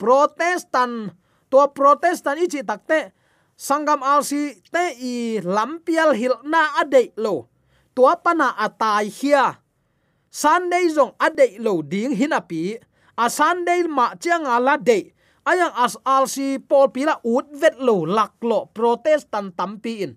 protestant 0.00 1.12
to 1.50 1.60
protestant 1.76 2.40
ichi 2.44 2.62
takte 2.68 3.12
sangam 3.56 4.00
alsi 4.04 4.54
te 4.72 4.84
i 5.00 5.14
lampial 5.40 6.12
hil 6.18 6.36
na 6.44 6.62
ade 6.82 7.12
lo 7.16 7.48
tua 7.94 8.16
pana 8.24 8.48
atai 8.66 9.08
hia 9.08 9.46
sunday 10.30 10.90
zong 10.96 11.14
ade 11.16 11.46
lo 11.64 11.80
ding 11.82 12.12
hinapi 12.18 12.62
a 13.16 13.26
sunday 13.30 13.86
ma 13.86 14.12
chiang 14.18 14.44
ala 14.44 14.74
de 14.76 15.14
ayang 15.44 15.72
as 15.76 15.94
alsi 16.08 16.56
pol 16.56 16.88
pila 16.88 17.20
ut 17.20 17.46
vet 17.52 17.76
lo 17.78 18.08
lak 18.08 18.40
lo 18.40 18.72
protestant 18.72 19.52
tampi 19.54 20.08
in. 20.08 20.12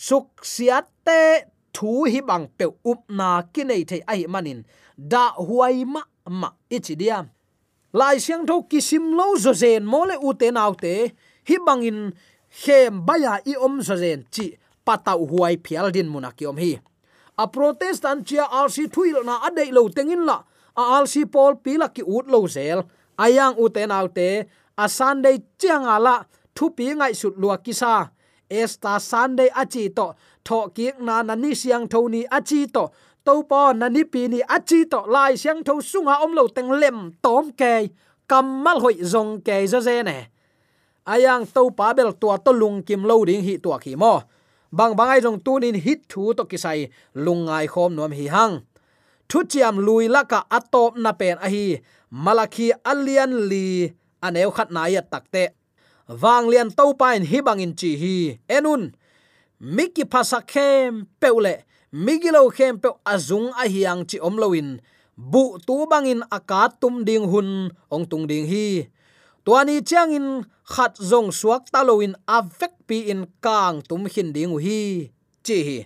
Suk 0.00 0.40
siat 0.46 0.88
te 1.04 1.44
thu 1.74 2.04
hi 2.12 2.20
bang 2.28 2.46
pe 2.58 2.66
up 2.90 3.00
na 3.18 3.42
kinai 3.54 3.82
thei 3.90 4.02
ai 4.12 4.26
manin. 4.32 4.60
Da 5.12 5.24
huai 5.46 5.84
ma 5.84 6.02
ma 6.40 6.48
ichi 6.76 6.94
diam 7.00 7.26
lai 7.92 8.18
siang 8.18 8.46
tho 8.46 8.62
kisim 8.70 9.04
lo 9.18 9.34
zo 9.36 9.52
zen 9.52 9.82
mole 9.86 10.16
u 10.22 10.34
te 10.40 10.50
nau 10.50 10.74
te. 10.74 10.94
Hi 11.48 11.56
bangin 11.66 12.12
khem 12.62 13.02
baya 13.06 13.32
i 13.50 13.54
om 13.56 13.82
zo 13.82 13.96
zen 13.96 14.24
chi 14.30 14.46
patau 14.86 15.26
huai 15.30 15.56
phial 15.64 15.90
din 15.90 16.08
muna 16.08 16.30
om 16.48 16.56
hi. 16.56 16.78
A 17.38 17.46
protestant 17.48 18.26
chia 18.26 18.44
alsi 18.44 18.84
thuil 18.94 19.24
na 19.24 19.34
adei 19.46 19.70
lo 19.72 19.88
tengin 19.88 20.24
la. 20.26 20.38
A 20.76 20.82
rc 21.02 21.14
pol 21.32 21.56
pila 21.64 21.88
ki 21.88 22.02
ut 22.02 22.26
lo 22.28 22.46
zel. 22.46 22.82
Ayang 23.18 23.54
u 23.58 23.68
te 23.68 23.86
nau 23.86 24.06
te. 24.08 24.28
A 24.76 24.88
sunday 24.88 25.36
chiang 25.58 25.86
ala 25.86 26.26
thu 26.54 26.70
pi 26.76 26.94
ngai 26.94 27.14
sut 27.14 27.34
lua 27.40 27.56
kisa 27.64 28.10
esta 28.50 28.98
sunday 28.98 29.48
achi 29.54 29.88
to 29.88 30.12
tho 30.44 30.68
kiek 30.76 31.00
na 31.00 31.22
na 31.22 31.34
ni 31.34 31.54
siang 31.54 31.86
tho 31.88 32.08
ni 32.08 32.26
achi 32.26 32.66
to 32.66 32.90
to 33.24 33.42
po 33.50 33.72
na 33.72 33.88
ni 33.88 34.04
pi 34.04 34.28
ni 34.28 34.40
achi 34.42 34.84
to, 34.92 35.00
lai 35.06 35.36
siang 35.36 35.62
tho 35.64 35.80
sunga 35.80 36.14
om 36.24 36.32
lo 36.34 36.48
teng 36.48 36.70
lem 36.82 37.12
tom 37.22 37.52
ke 37.52 37.90
kamal 38.30 38.80
hoi 38.80 38.96
zong 39.12 39.42
ke 39.46 39.66
zo 39.66 39.80
ze 39.80 40.02
ne. 40.02 40.18
Ayang 41.06 41.46
to 41.54 41.70
pa 41.70 41.92
bel 41.96 42.12
tua 42.20 42.38
to 42.38 42.52
lung 42.52 42.82
kim 42.82 43.02
lo 43.04 43.24
ding 43.24 43.42
hi 43.42 43.54
tua 43.62 43.78
ki 43.78 43.96
mo. 43.96 44.22
Bang 44.72 44.94
bangai 44.94 45.20
jong 45.24 45.40
tunin 45.44 45.74
hit 45.74 46.06
thu 46.08 46.34
to 46.34 46.44
kisai 46.50 46.90
lungai 47.14 47.66
khom 47.66 47.94
nom 47.98 48.12
hi 48.12 48.26
hang. 48.34 48.54
Thu 49.28 49.38
chiam 49.50 49.76
lui 49.86 50.06
laka 50.08 50.46
atop 50.50 50.96
na 50.96 51.12
pen 51.12 51.38
a 51.46 51.48
hi, 51.54 51.78
malaki 52.24 52.70
alian 52.90 53.32
li 53.50 53.90
aneu 54.22 54.50
khat 54.50 54.70
na 54.70 54.86
ya 54.86 55.02
takte 55.02 55.54
wang 56.10 56.50
lian 56.50 56.74
to 56.74 56.90
pain 56.98 57.22
hi 57.22 57.38
bangin 57.38 57.72
chi 57.78 57.94
hi. 57.94 58.16
Enun, 58.50 58.90
miki 59.62 60.02
phasa 60.02 60.42
khem 60.42 61.06
peule 61.20 61.62
migilo 61.94 62.50
khem 62.50 62.78
pe 62.82 62.90
azung 63.06 63.54
a 63.54 63.64
hiang 63.70 64.02
chi 64.08 64.18
omloin 64.18 64.82
bu 65.14 65.58
tu 65.66 65.86
bangin 65.86 66.22
aka 66.30 66.70
tum 66.80 67.04
ding 67.04 67.26
hun, 67.30 67.70
ong 67.94 68.04
tung 68.10 68.26
ding 68.26 68.46
hi. 68.50 68.90
Tuani 69.44 69.80
chiang 69.80 70.12
in 70.12 70.28
khat 70.66 70.98
zong 71.00 71.32
suak 71.32 71.70
taloin 71.72 72.12
avek 72.28 72.74
pi 72.86 73.08
in 73.12 73.24
kang 73.40 73.80
tum 73.88 74.06
hin 74.10 74.32
ding 74.34 74.52
hi. 74.58 75.10
Chi 75.46 75.58
hi. 75.66 75.78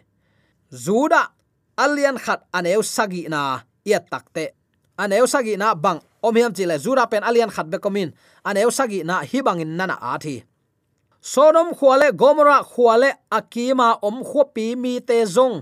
Zuda 0.72 1.30
alian 1.76 2.16
khat 2.18 2.46
aneu 2.50 2.82
sagi 2.82 3.28
na 3.28 3.62
ya 3.84 4.00
takte 4.00 4.54
aneu 4.98 5.26
sagi 5.26 5.54
na 5.58 5.74
bang 5.74 6.00
om 6.26 6.34
hiam 6.36 6.52
chile 6.56 6.76
zura 6.84 7.04
pen 7.10 7.22
alian 7.28 7.52
khat 7.54 7.66
be 7.72 7.78
komin. 7.84 8.10
An 8.48 8.56
eu 8.56 8.70
sagi 8.70 9.00
na 9.04 9.16
hibangin 9.30 9.76
nana 9.78 9.96
athi 10.14 10.36
sonom 11.32 11.68
khuale 11.78 12.08
khwale 12.08 12.18
gomora 12.20 12.58
khwale 12.72 13.10
akima 13.38 13.88
om 14.08 14.16
khopi 14.28 14.66
mi 14.82 15.00
te 15.08 15.16
zong. 15.36 15.56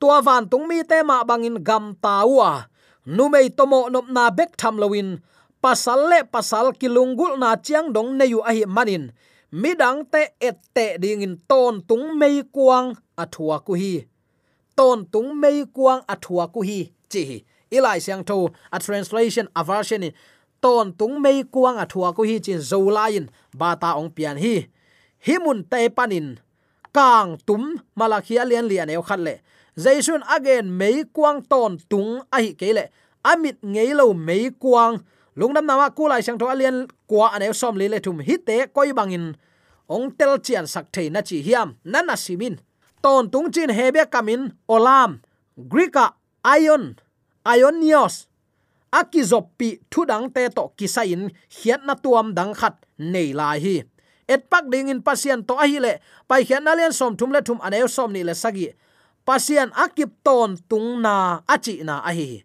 Tua 0.00 0.20
van 0.26 0.44
tung 0.50 0.66
mi 0.68 0.78
te 0.90 0.98
ma 1.08 1.24
bangin 1.28 1.56
gam 1.68 1.84
tawa 2.04 2.50
numei 3.16 3.48
tomo 3.56 3.88
nop 3.88 4.06
na 4.16 4.24
bek 4.38 4.50
tham 4.60 4.76
lowin 4.82 5.08
pasal 5.62 6.00
le 6.10 6.18
pasal 6.34 6.66
kilungul 6.80 7.32
na 7.40 7.56
chiang 7.64 7.88
dong 7.94 8.10
neyu 8.18 8.38
ahi 8.50 8.64
manin 8.76 9.04
midang 9.60 10.04
te 10.12 10.22
ette 10.48 10.86
ding 11.02 11.22
in 11.26 11.34
ton 11.48 11.74
tung 11.88 12.06
mei 12.20 12.42
kuang 12.54 12.88
athua 13.22 13.56
ku 13.66 13.72
hi. 13.74 13.94
Ton 14.76 14.98
tung 15.12 15.32
mei 15.40 15.64
kuang 15.76 16.00
athua 16.12 16.44
ku 16.54 16.60
hi 16.68 16.92
chi 17.08 17.22
ilai 17.76 18.00
siang 18.00 18.24
tho 18.28 18.50
a 18.72 18.78
translation, 18.78 19.46
a 19.54 19.62
version 19.64 20.02
in 20.02 20.12
ton 20.62 20.92
tung 20.98 21.20
mei 21.22 21.44
kuang 21.44 21.76
a 21.76 21.84
à 21.84 21.90
thua 21.92 22.12
ko 22.16 22.22
hi 22.22 22.38
chin 22.40 22.60
zo 22.70 22.78
lain 22.98 23.28
bata 23.54 23.94
ong 24.00 24.10
pian 24.16 24.36
hi. 24.44 24.66
Himun 25.26 25.64
te 25.70 25.88
panin 25.88 26.38
kang 26.96 27.36
tum 27.46 27.62
malakhia 27.98 28.42
lian 28.48 28.66
lian 28.70 28.88
eu 28.88 29.02
khat 29.02 29.20
le 29.26 29.34
jaisun 29.76 30.22
again 30.36 30.66
mei 30.80 31.04
kuang 31.16 31.38
ton 31.50 31.76
tung 31.90 32.10
a 32.32 32.38
hi 32.44 32.50
kele 32.60 32.84
amit 33.24 33.58
ngei 33.72 33.92
lo 33.98 34.06
mei 34.26 34.50
kuang 34.62 34.94
lungnam 35.36 35.66
nama 35.68 35.92
kulai 35.96 36.22
sang 36.24 36.38
tho 36.40 36.46
alian 36.48 36.88
kwa 37.10 37.26
anew 37.34 37.52
som 37.60 37.76
le 37.80 37.86
le 37.92 37.98
thum 38.04 38.18
hi 38.26 38.36
te 38.46 38.56
koi 38.74 38.90
bangin 38.98 39.26
ong 39.94 40.06
tel 40.18 40.32
chian 40.46 40.66
sak 40.72 40.86
thei 40.94 41.08
na 41.14 41.20
chi 41.28 41.36
hiam 41.46 41.68
nana 41.92 42.16
simin 42.24 42.56
ton 43.04 43.24
tung 43.32 43.48
chin 43.54 43.70
hebe 43.78 44.02
kamin 44.12 44.42
olam 44.74 45.10
grika 45.56 46.06
à, 46.42 46.58
ion 46.58 46.94
ionios. 47.46 48.26
Akizopi 48.90 49.82
thudang 49.90 50.30
te 50.34 50.48
to 50.50 50.72
kisain 50.78 51.30
hiat 51.50 51.86
na 51.86 51.94
tuam 51.94 52.34
dang 52.34 52.54
khat 52.54 52.74
nei 52.98 53.30
lai 53.34 53.58
hi. 53.60 53.76
Et 54.26 54.42
pak 54.42 54.66
ding 54.66 54.90
in 54.90 55.02
pasian 55.02 55.46
to 55.46 55.54
ahi 55.54 55.78
le. 55.78 56.02
Pai 56.26 56.42
hian 56.42 56.64
na 56.66 56.74
len 56.74 56.90
som 56.90 57.14
thum 57.14 57.30
le 57.30 57.42
thum 57.42 57.62
aneu 57.62 57.86
som 57.86 58.10
ni 58.10 58.26
le 58.26 58.34
sagi 58.34 58.72
pasian 59.26 59.70
akip 59.74 60.10
ton 60.22 60.58
tung 60.70 61.02
na 61.02 61.42
achi 61.46 61.82
na 61.82 62.02
ahi 62.02 62.42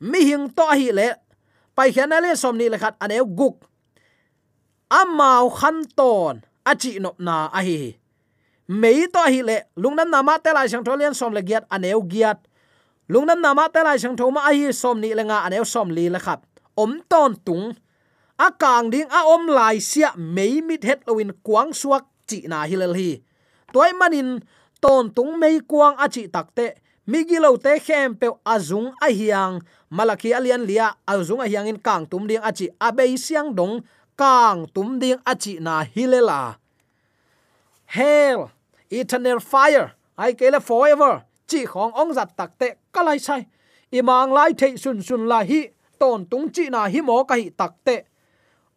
mi 0.00 0.24
hing 0.24 0.48
to 0.52 0.64
ahi 0.64 0.92
le. 0.92 1.16
Pai 1.76 1.92
hian 1.92 2.08
na 2.08 2.20
len 2.20 2.36
som 2.36 2.56
ni 2.56 2.68
le 2.68 2.78
khat 2.80 2.96
aneu 3.00 3.26
guk. 3.28 3.64
Amao 4.88 5.50
khan 5.52 5.84
ton 5.96 6.40
achi 6.64 7.00
nop 7.00 7.20
na 7.20 7.48
ahi 7.52 7.96
mei 8.68 9.08
to 9.10 9.18
hi 9.18 9.42
le. 9.42 9.66
Lungnam 9.76 10.08
na 10.10 10.22
ma 10.22 10.38
te 10.38 10.52
lai 10.52 10.68
sang 10.68 10.84
tholian 10.84 11.14
som 11.16 11.32
le 11.32 11.42
giat 11.42 11.66
aneu 11.70 12.04
giat 12.06 12.38
lungnam 13.10 13.40
nama 13.42 13.66
te 13.74 13.82
lai 13.82 13.98
sang 13.98 14.14
thoma 14.18 14.40
a 14.46 14.52
hi 14.54 14.70
som 14.80 14.96
ni 15.02 15.10
lenga 15.18 15.38
aneu 15.46 15.64
som 15.66 15.88
li 15.96 16.06
la 16.14 16.20
khat 16.26 16.40
om 16.82 16.92
ton 17.10 17.34
tung 17.46 17.66
a 18.38 18.48
kang 18.62 18.86
ding 18.92 19.10
a 19.18 19.20
om 19.34 19.50
lai 19.58 19.76
sia 19.90 20.10
mei 20.36 20.62
mit 20.68 20.86
het 20.88 21.00
lowin 21.06 21.32
kuang 21.46 21.70
suak 21.80 22.04
chi 22.28 22.38
na 22.50 22.62
hilal 22.70 22.94
hi 23.00 23.10
toy 23.74 23.90
manin 23.98 24.30
ton 24.82 25.10
tung 25.16 25.32
mei 25.42 25.58
kuang 25.70 25.98
a 26.04 26.06
chi 26.14 26.22
takte 26.34 26.66
migilo 27.10 27.50
te 27.64 27.72
khem 27.86 28.14
pe 28.20 28.28
azung 28.54 28.88
a 29.06 29.08
hiang 29.18 29.58
malaki 29.96 30.30
alian 30.38 30.62
lia 30.70 30.86
azung 31.12 31.42
a 31.44 31.46
hiang 31.50 31.66
in 31.72 31.80
kang 31.86 32.06
tum 32.10 32.30
ding 32.30 32.42
a 32.48 32.50
chi 32.58 32.66
abei 32.86 33.18
siang 33.24 33.50
dong 33.58 33.82
kang 34.20 34.70
tum 34.74 34.88
ding 35.02 35.18
a 35.26 35.34
chi 35.42 35.52
na 35.66 35.74
hilela 35.94 36.40
hell 37.90 38.50
eternal 38.90 39.40
fire. 39.40 39.92
Ai 40.18 40.34
kele 40.34 40.60
forever 40.60 41.24
chi 41.50 41.60
khong 41.70 41.92
ong 42.00 42.12
zat 42.16 42.30
takte 42.38 42.68
kalai 42.94 43.18
sai. 43.26 43.42
Imang 43.98 44.32
lai 44.32 44.50
thei 44.60 44.76
sun 44.82 45.02
sun 45.02 45.22
la 45.30 45.40
hi 45.50 45.60
ton 46.00 46.24
tung 46.30 46.48
chi 46.54 46.64
na 46.70 46.86
hi 46.92 47.00
mo 47.08 47.24
ka 47.28 47.34
hi 47.34 47.50
takte 47.60 47.96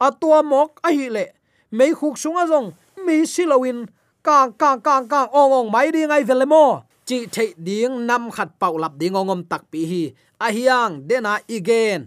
atua 0.07 0.39
à, 0.39 0.41
mok 0.41 0.69
a 0.87 0.89
hi 0.89 1.07
le 1.09 1.25
mei 1.71 1.93
khuk 1.93 2.15
sunga 2.17 2.43
zong 2.51 2.67
mi 3.05 3.25
silowin 3.33 3.79
kang 4.23 4.51
kang 4.61 4.81
kang 4.81 5.07
kang 5.07 5.29
ong 5.31 5.51
ong 5.59 5.69
mai 5.71 5.91
đi 5.91 6.01
ngay 6.07 6.23
về 6.23 6.45
mo 6.45 6.83
chi 7.05 7.25
thei 7.25 7.53
ding 7.57 8.07
nam 8.07 8.31
khat 8.31 8.49
pau 8.59 8.77
lap 8.77 8.91
ding 8.99 9.13
ongom 9.13 9.43
tak 9.43 9.63
pi 9.71 9.85
hi 9.91 10.03
a 10.37 10.47
hiang 10.55 11.07
dena 11.07 11.39
igen 11.47 12.05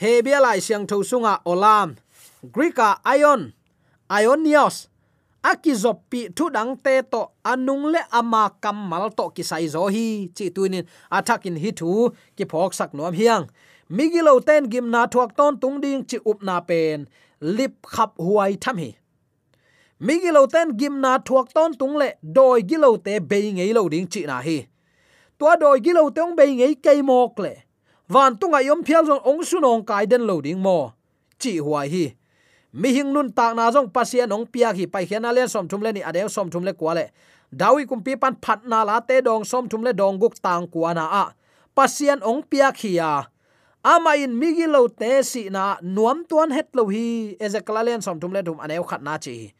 he 0.00 0.22
bia 0.22 0.40
lai 0.40 0.60
siang 0.60 0.86
tho 0.86 1.02
sunga 1.02 1.34
olam 1.44 1.94
grika 2.54 2.88
ion, 3.16 3.50
ionios 4.10 4.88
akizopi 5.50 6.20
thu 6.36 6.44
dang 6.56 6.72
te 6.84 6.94
to 7.12 7.20
anung 7.52 7.84
le 7.92 8.00
ama 8.18 8.42
kamal 8.62 9.04
to 9.18 9.24
ki 9.34 9.42
sai 9.50 9.66
zo 9.74 9.82
hi. 9.94 10.06
Chi 10.36 10.46
tuinin 10.54 10.84
athakin 11.16 11.56
hi 11.62 11.70
thu 11.80 11.90
ki 12.36 12.44
phok 12.50 12.72
sak 12.78 12.90
nom 12.94 13.14
hiang. 13.20 13.44
Migilo 13.96 14.34
ten 14.46 14.62
gim 14.72 14.86
na 14.90 15.06
thuak 15.12 15.30
ton 15.38 15.52
tung 15.62 15.80
ding 15.80 16.04
chi 16.08 16.18
up 16.30 16.42
na 16.42 16.60
pen. 16.68 17.06
Lip 17.40 17.74
khap 17.94 18.10
huai 18.26 18.52
tham 18.62 18.76
hi. 18.82 18.90
Migilo 20.06 20.42
ten 20.54 20.68
gim 20.78 21.00
na 21.00 21.18
thuak 21.18 21.46
ton 21.54 21.70
tung 21.80 21.96
le 22.00 22.08
doi 22.36 22.60
gilo 22.70 22.90
te 22.96 23.18
be 23.30 23.38
ngei 23.56 23.72
lo 23.76 23.88
ding 23.88 24.06
chi 24.12 24.20
na 24.30 24.40
hi. 24.46 24.58
Tua 25.38 25.56
doi 25.62 25.78
gilo 25.84 26.10
te 26.10 26.20
ong 26.20 26.36
be 26.36 26.44
ngei 26.58 26.74
kei 26.84 27.02
mok 27.02 27.38
le. 27.44 27.52
Van 28.08 28.36
tunga 28.40 28.60
yom 28.68 28.82
phial 28.86 29.04
zon 29.06 29.20
ong 29.30 29.42
sunong 29.48 29.82
kai 29.88 30.04
den 30.10 30.22
lo 30.28 30.40
ding 30.40 30.60
mo. 30.66 30.78
Chi 31.38 31.58
huai 31.58 31.88
hi 31.94 32.04
mi 32.76 32.92
hing 32.92 33.08
nun 33.08 33.32
tak 33.32 33.56
na 33.56 33.72
jong 33.72 33.88
pasien 33.88 34.28
ong 34.28 34.44
pia 34.44 34.68
hi 34.76 34.84
pai 34.84 35.08
khian 35.08 35.24
alian 35.24 35.48
som 35.48 35.64
thum 35.64 35.80
le 35.80 35.96
ni 35.96 36.02
adeu 36.04 36.28
som 36.28 36.52
thum 36.52 36.60
le 36.60 36.76
kwale 36.76 37.08
dawi 37.48 37.88
kum 37.88 38.04
pi 38.04 38.12
pan 38.20 38.36
phat 38.36 38.68
na 38.68 38.84
la 38.84 39.00
te 39.00 39.16
dong 39.24 39.48
som 39.48 39.64
thum 39.64 39.80
le 39.80 39.96
dong 39.96 40.20
guk 40.20 40.36
tang 40.44 40.68
kwa 40.68 40.92
na 40.92 41.04
a. 41.08 41.24
Pasien 41.72 42.20
ong 42.20 42.44
pia 42.44 42.68
khia 42.76 43.32
ama 43.80 44.12
in 44.20 44.36
migi 44.36 44.68
lo 44.68 44.92
te 44.92 45.24
si 45.24 45.48
na 45.48 45.80
nuam 45.80 46.28
tuan 46.28 46.52
het 46.52 46.68
lo 46.76 46.84
hi 46.92 47.32
ezekalalian 47.40 48.04
som 48.04 48.20
thum 48.20 48.36
le 48.36 48.44
dum 48.44 48.60
aneu 48.60 48.84
khat 48.84 49.00
na 49.00 49.16
chi. 49.24 49.56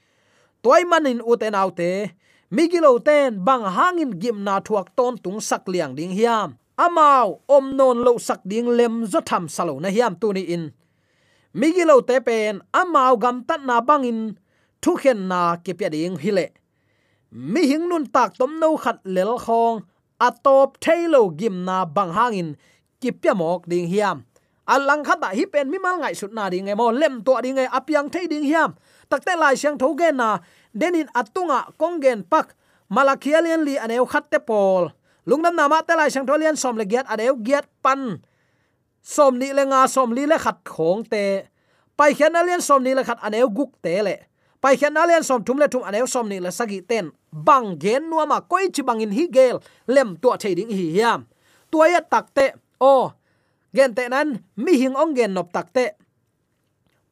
Toy 0.60 0.84
manin 0.84 1.24
uten 1.24 1.56
autte 1.56 2.12
migi 2.52 2.84
lo 2.84 3.00
ten 3.00 3.40
bang 3.40 3.64
hangin 3.64 4.12
gim 4.20 4.44
na 4.44 4.60
thuak 4.60 4.92
ton 4.92 5.16
tung 5.16 5.40
sak 5.40 5.64
liang 5.72 5.96
ding 5.96 6.12
hiam. 6.12 6.60
Amao 6.76 7.40
om 7.48 7.72
non 7.72 7.96
lo 8.04 8.20
sak 8.20 8.44
ding 8.44 8.68
lem 8.68 9.08
zo 9.08 9.24
tham 9.24 9.48
salo 9.48 9.80
na 9.80 9.88
hiam 9.88 10.12
tu 10.20 10.36
ni 10.36 10.44
in 10.52 10.76
migilo 11.58 11.96
te 12.08 12.16
pen 12.26 12.60
amau 12.80 13.16
gam 13.16 13.36
tat 13.48 13.60
na 13.68 13.80
bangin, 13.88 14.36
thu 14.82 14.92
khen 15.00 15.28
na 15.30 15.56
ke 15.64 15.72
pya 15.78 15.88
ding 15.94 16.16
hile 16.24 16.46
mi 17.32 17.66
hing 17.66 17.88
nun 17.88 18.06
tak 18.06 18.38
tom 18.38 18.60
no 18.60 18.76
khat 18.76 18.98
lel 19.04 19.36
khong 19.44 19.80
atop 20.20 20.80
thailo 20.80 21.28
gim 21.38 21.64
na 21.64 21.84
bang 21.84 22.12
hangin, 22.12 22.48
ki 23.00 23.10
pya 23.12 23.34
mok 23.34 23.68
ding 23.68 23.88
hiam. 23.92 24.24
Alang 24.66 25.04
khata 25.04 25.30
hi 25.36 25.44
pen 25.46 25.70
mi 25.70 25.78
mal 25.78 26.00
ngai 26.00 26.14
sut 26.14 26.32
na 26.32 26.48
ding 26.50 26.68
emo 26.68 26.90
lem 26.90 27.22
to 27.22 27.36
ding 27.42 27.58
e 27.58 27.66
ai 27.66 27.68
apyang 27.78 28.08
thei 28.08 28.26
ding 28.26 28.42
hiam. 28.42 28.74
Takte 29.10 29.36
lai 29.36 29.54
siang 29.54 29.78
tho 29.78 29.94
gen 29.94 30.16
na, 30.16 30.38
denin 30.74 31.06
atunga 31.14 31.70
kongen 31.78 32.24
pak, 32.24 32.56
malakhialian 32.88 33.62
li 33.62 33.78
aneu 33.78 34.06
khatte 34.08 34.38
pol. 34.48 34.90
Lungnam 35.26 35.54
nama 35.54 35.82
te 35.86 35.94
lai 35.94 36.10
siang 36.10 36.26
tholian 36.26 36.56
som 36.56 36.76
le 36.76 36.84
giat 36.84 37.06
adeu 37.06 37.36
giat 37.38 37.66
pan 37.82 38.22
som 39.06 39.38
ni 39.38 39.54
le 39.54 39.62
nga 39.70 39.86
som 39.86 40.10
li 40.10 40.26
le 40.26 40.34
khat 40.34 40.66
khong 40.66 41.06
te. 41.06 41.46
Pai 41.94 42.10
khian 42.18 42.34
alian 42.34 42.58
som 42.58 42.82
ni 42.82 42.90
le 42.90 43.06
khat 43.06 43.22
aneu 43.22 43.46
guk 43.46 43.78
te 43.78 44.02
le. 44.02 44.16
Pai 44.58 44.74
khian 44.74 44.98
alian 44.98 45.22
som 45.22 45.44
thum 45.46 45.62
le 45.62 45.70
thum 45.70 45.86
aneu 45.86 46.10
som 46.10 46.26
ni 46.26 46.42
le 46.42 46.50
sagi 46.50 46.82
ten. 46.82 47.14
Bang 47.30 47.78
gen 47.78 48.10
nuama 48.10 48.42
koi 48.50 48.66
chi 48.74 48.82
bangin 48.82 49.14
hi 49.14 49.30
gel. 49.30 49.62
Lem 49.86 50.16
tua 50.18 50.34
thei 50.42 50.58
ding 50.58 50.74
hi 50.74 50.90
hiam. 50.98 51.22
Tua 51.70 51.86
tuaya 51.86 52.00
takte 52.02 52.58
o, 52.80 53.12
gen 53.74 53.94
te 53.94 54.08
nan, 54.10 54.42
mi 54.56 54.74
hing 54.80 54.96
ong 54.98 55.14
gen 55.14 55.34
nop 55.34 55.54
takte 55.54 55.94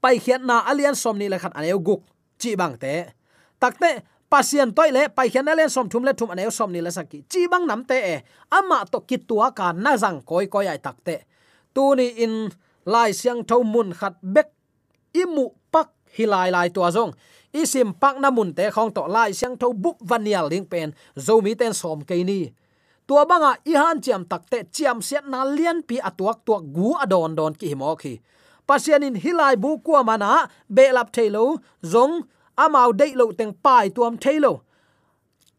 pai 0.04 0.20
khian 0.20 0.44
na 0.44 0.60
alian 0.68 0.92
som 0.92 1.16
ni 1.16 1.32
le 1.32 1.38
khat 1.40 1.54
aneu 1.56 1.78
guk 1.80 2.02
chi 2.36 2.52
bang 2.60 2.76
te. 2.76 3.08
Takte 3.56 4.04
pasien 4.28 4.68
toy 4.76 4.90
le 4.92 5.08
pai 5.08 5.30
khian 5.32 5.48
alian 5.48 5.70
som 5.72 5.88
thum 5.88 6.04
le 6.04 6.12
thum 6.12 6.34
aneu 6.34 6.50
som 6.50 6.68
ni 6.72 6.82
le 6.84 6.90
saki 6.90 7.24
chi 7.30 7.46
bang 7.48 7.64
nam 7.70 7.86
te 7.88 7.96
e. 7.96 8.16
Ama 8.50 8.84
to 8.92 9.00
kitua 9.08 9.54
ka 9.56 9.72
na 9.72 9.96
jang 9.96 10.20
koi 10.20 10.46
koi 10.52 10.66
ai 10.68 10.82
takte 10.82 11.22
tu 11.74 11.94
ni 11.98 12.06
in 12.24 12.34
lai 12.86 13.10
siang 13.12 13.44
tho 13.48 13.62
mun 13.62 13.92
khat 13.98 14.14
bek. 14.22 14.48
Imu 15.22 15.44
pak 15.72 15.88
hilai 16.16 16.50
lai 16.50 16.68
tua 16.74 16.90
zong. 16.90 17.12
Isim 17.52 17.94
pak 18.02 18.16
na 18.22 18.30
mun 18.30 18.50
te 18.56 18.70
khong 18.74 18.90
to 18.96 19.02
lai 19.06 19.30
siang 19.38 19.56
tho 19.60 19.72
buk 19.72 19.98
vanial 20.00 20.46
ling 20.52 20.66
pen. 20.72 20.88
Zo 21.26 21.40
mi 21.44 21.54
ten 21.54 21.72
som 21.80 22.00
ke 22.08 22.16
ni. 22.30 22.40
Tua 23.06 23.22
banga 23.30 23.52
i 23.70 23.72
han 23.76 24.00
chiam 24.04 24.22
takte 24.24 24.58
chiam 24.74 24.98
siat 25.08 25.24
na 25.32 25.44
lian 25.44 25.78
pi 25.88 25.96
atuak 26.08 26.38
tuak 26.46 26.62
gu 26.74 26.88
adon 27.02 27.34
don 27.38 27.54
ki 27.60 27.66
himo 27.72 27.92
khi 28.02 28.14
pasian 28.66 29.04
in 29.04 29.14
hilai 29.14 29.56
bu 29.62 29.78
kwa 29.84 30.00
mana 30.08 30.48
be 30.68 30.92
lap 30.92 31.12
thailo 31.12 31.44
zong, 31.92 32.24
amau 32.56 32.92
dei 32.92 33.12
lo 33.14 33.32
teng 33.38 33.52
pai 33.64 33.90
tuam 33.96 34.16
thelo 34.16 34.52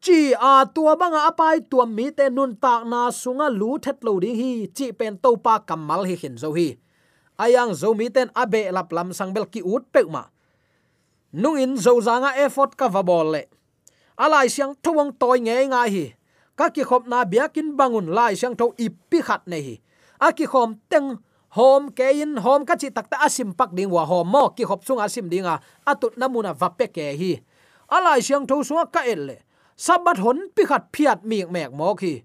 chi 0.05 0.37
a 0.37 0.61
à, 0.61 0.65
tua 0.69 0.93
banga 0.93 1.25
apai 1.25 1.65
tuam 1.65 1.89
mi 1.89 2.13
te 2.13 2.29
nun 2.29 2.53
tak 2.61 2.85
na 2.85 3.09
sunga 3.09 3.49
lu 3.49 3.81
thet 3.81 3.97
lo 4.05 4.21
ding 4.21 4.37
hi. 4.37 4.69
Chi 4.69 4.93
pen 4.93 5.17
to 5.17 5.33
pa 5.45 5.57
kamal 5.65 6.05
hi 6.05 6.15
hin 6.21 6.37
zo 6.37 6.53
hi. 6.53 6.77
Ayang 7.41 7.73
zo 7.73 7.97
mi 7.97 8.13
ten 8.13 8.29
abe 8.37 8.69
lap 8.69 8.93
lam 8.93 9.09
sang 9.17 9.33
bel 9.33 9.49
ki 9.49 9.65
ut 9.65 9.89
pe 9.93 10.05
ma 10.05 10.29
nung 11.33 11.57
in 11.59 11.73
zo 11.75 11.99
zanga 11.99 12.31
effort 12.45 12.77
ka 12.79 12.87
va 12.87 13.01
bol 13.03 13.33
le 13.33 13.43
alai 14.15 14.47
siang 14.47 14.77
thuang 14.83 15.09
toy 15.17 15.41
nge 15.41 15.57
nga 15.73 15.81
hi. 15.89 16.05
Ka 16.55 16.69
ki 16.69 16.83
khop 16.87 17.09
na 17.11 17.25
biakin 17.25 17.73
bangun 17.75 18.07
lai 18.13 18.37
siang 18.37 18.55
tho 18.55 18.71
ipi 18.77 19.19
khat 19.25 19.49
ne 19.49 19.59
hi. 19.59 19.75
A 20.21 20.31
ki 20.37 20.45
khom 20.45 20.77
teng 20.87 21.17
hom 21.57 21.89
ke 21.97 22.13
in 22.21 22.37
hom 22.45 22.61
ka 22.69 22.77
chi 22.77 22.93
takta 22.93 23.17
asim 23.25 23.57
pak 23.57 23.73
ding 23.73 23.89
wa 23.89 24.05
hom 24.05 24.29
mo 24.29 24.53
ki 24.55 24.63
khop 24.69 24.85
sung 24.85 25.01
asim 25.01 25.25
dinga 25.33 25.59
atut 25.83 26.13
namuna 26.15 26.53
vape 26.53 26.93
ke 26.93 27.09
hi. 27.19 27.41
Alai 27.89 28.21
siang 28.21 28.45
tho 28.45 28.61
sunga 28.61 28.85
ka 28.93 29.01
el 29.03 29.21
le 29.33 29.37
sabat 29.75 30.17
hon 30.23 30.49
pi 30.55 30.63
khat 30.63 30.91
phiat 30.93 31.23
mi 31.23 31.43
mek 31.45 31.71
mo 31.71 31.95
khi. 31.95 32.23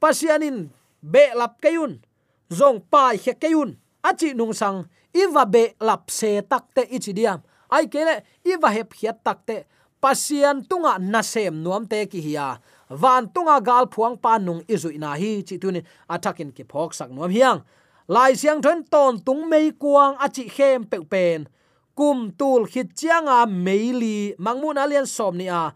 Pasianin 0.00 0.70
be 1.02 1.24
lap 1.34 1.62
kayun 1.62 2.02
zong 2.50 2.82
pai 2.90 3.16
khe 3.18 3.32
kayun 3.38 3.78
achi 4.02 4.34
nung 4.34 4.52
sang 4.52 4.86
iwa 5.14 5.44
be 5.46 5.74
lap 5.80 6.10
se 6.10 6.42
takte 6.42 6.82
ichidiam 6.90 7.40
ai 7.70 7.86
kele 7.86 8.22
iwa 8.44 8.68
hep 8.70 8.90
khiat 8.94 9.22
takte 9.24 9.64
pasian 10.00 10.64
tunga 10.68 10.98
nasem 10.98 11.54
nuam 11.62 11.84
te 11.86 12.06
ki 12.10 12.20
hiya 12.20 12.58
van 12.90 13.30
tunga 13.30 13.60
gal 13.62 13.86
phuang 13.86 14.18
pa 14.18 14.38
nung 14.38 14.62
izui 14.66 14.98
na 14.98 15.14
hi, 15.14 15.42
chi 15.46 15.56
tunin 15.62 15.86
athakin 16.10 16.50
ki 16.50 16.64
phok 16.66 16.90
sak 16.94 17.10
nuam 17.10 17.30
hiang. 17.30 17.62
Lai 18.10 18.34
siang 18.34 18.58
thon 18.58 18.82
ton 18.90 19.22
tung 19.22 19.46
mei 19.46 19.70
kuang 19.70 20.18
achi 20.18 20.50
khem 20.50 20.84
pe 20.84 20.98
pen. 21.06 21.46
Kum 21.94 22.34
tul 22.34 22.66
khit 22.66 22.90
chianga 22.98 23.46
meili 23.46 24.34
mangmun 24.38 24.78
alian 24.82 25.06
som 25.06 25.36
ni 25.38 25.46
a 25.46 25.70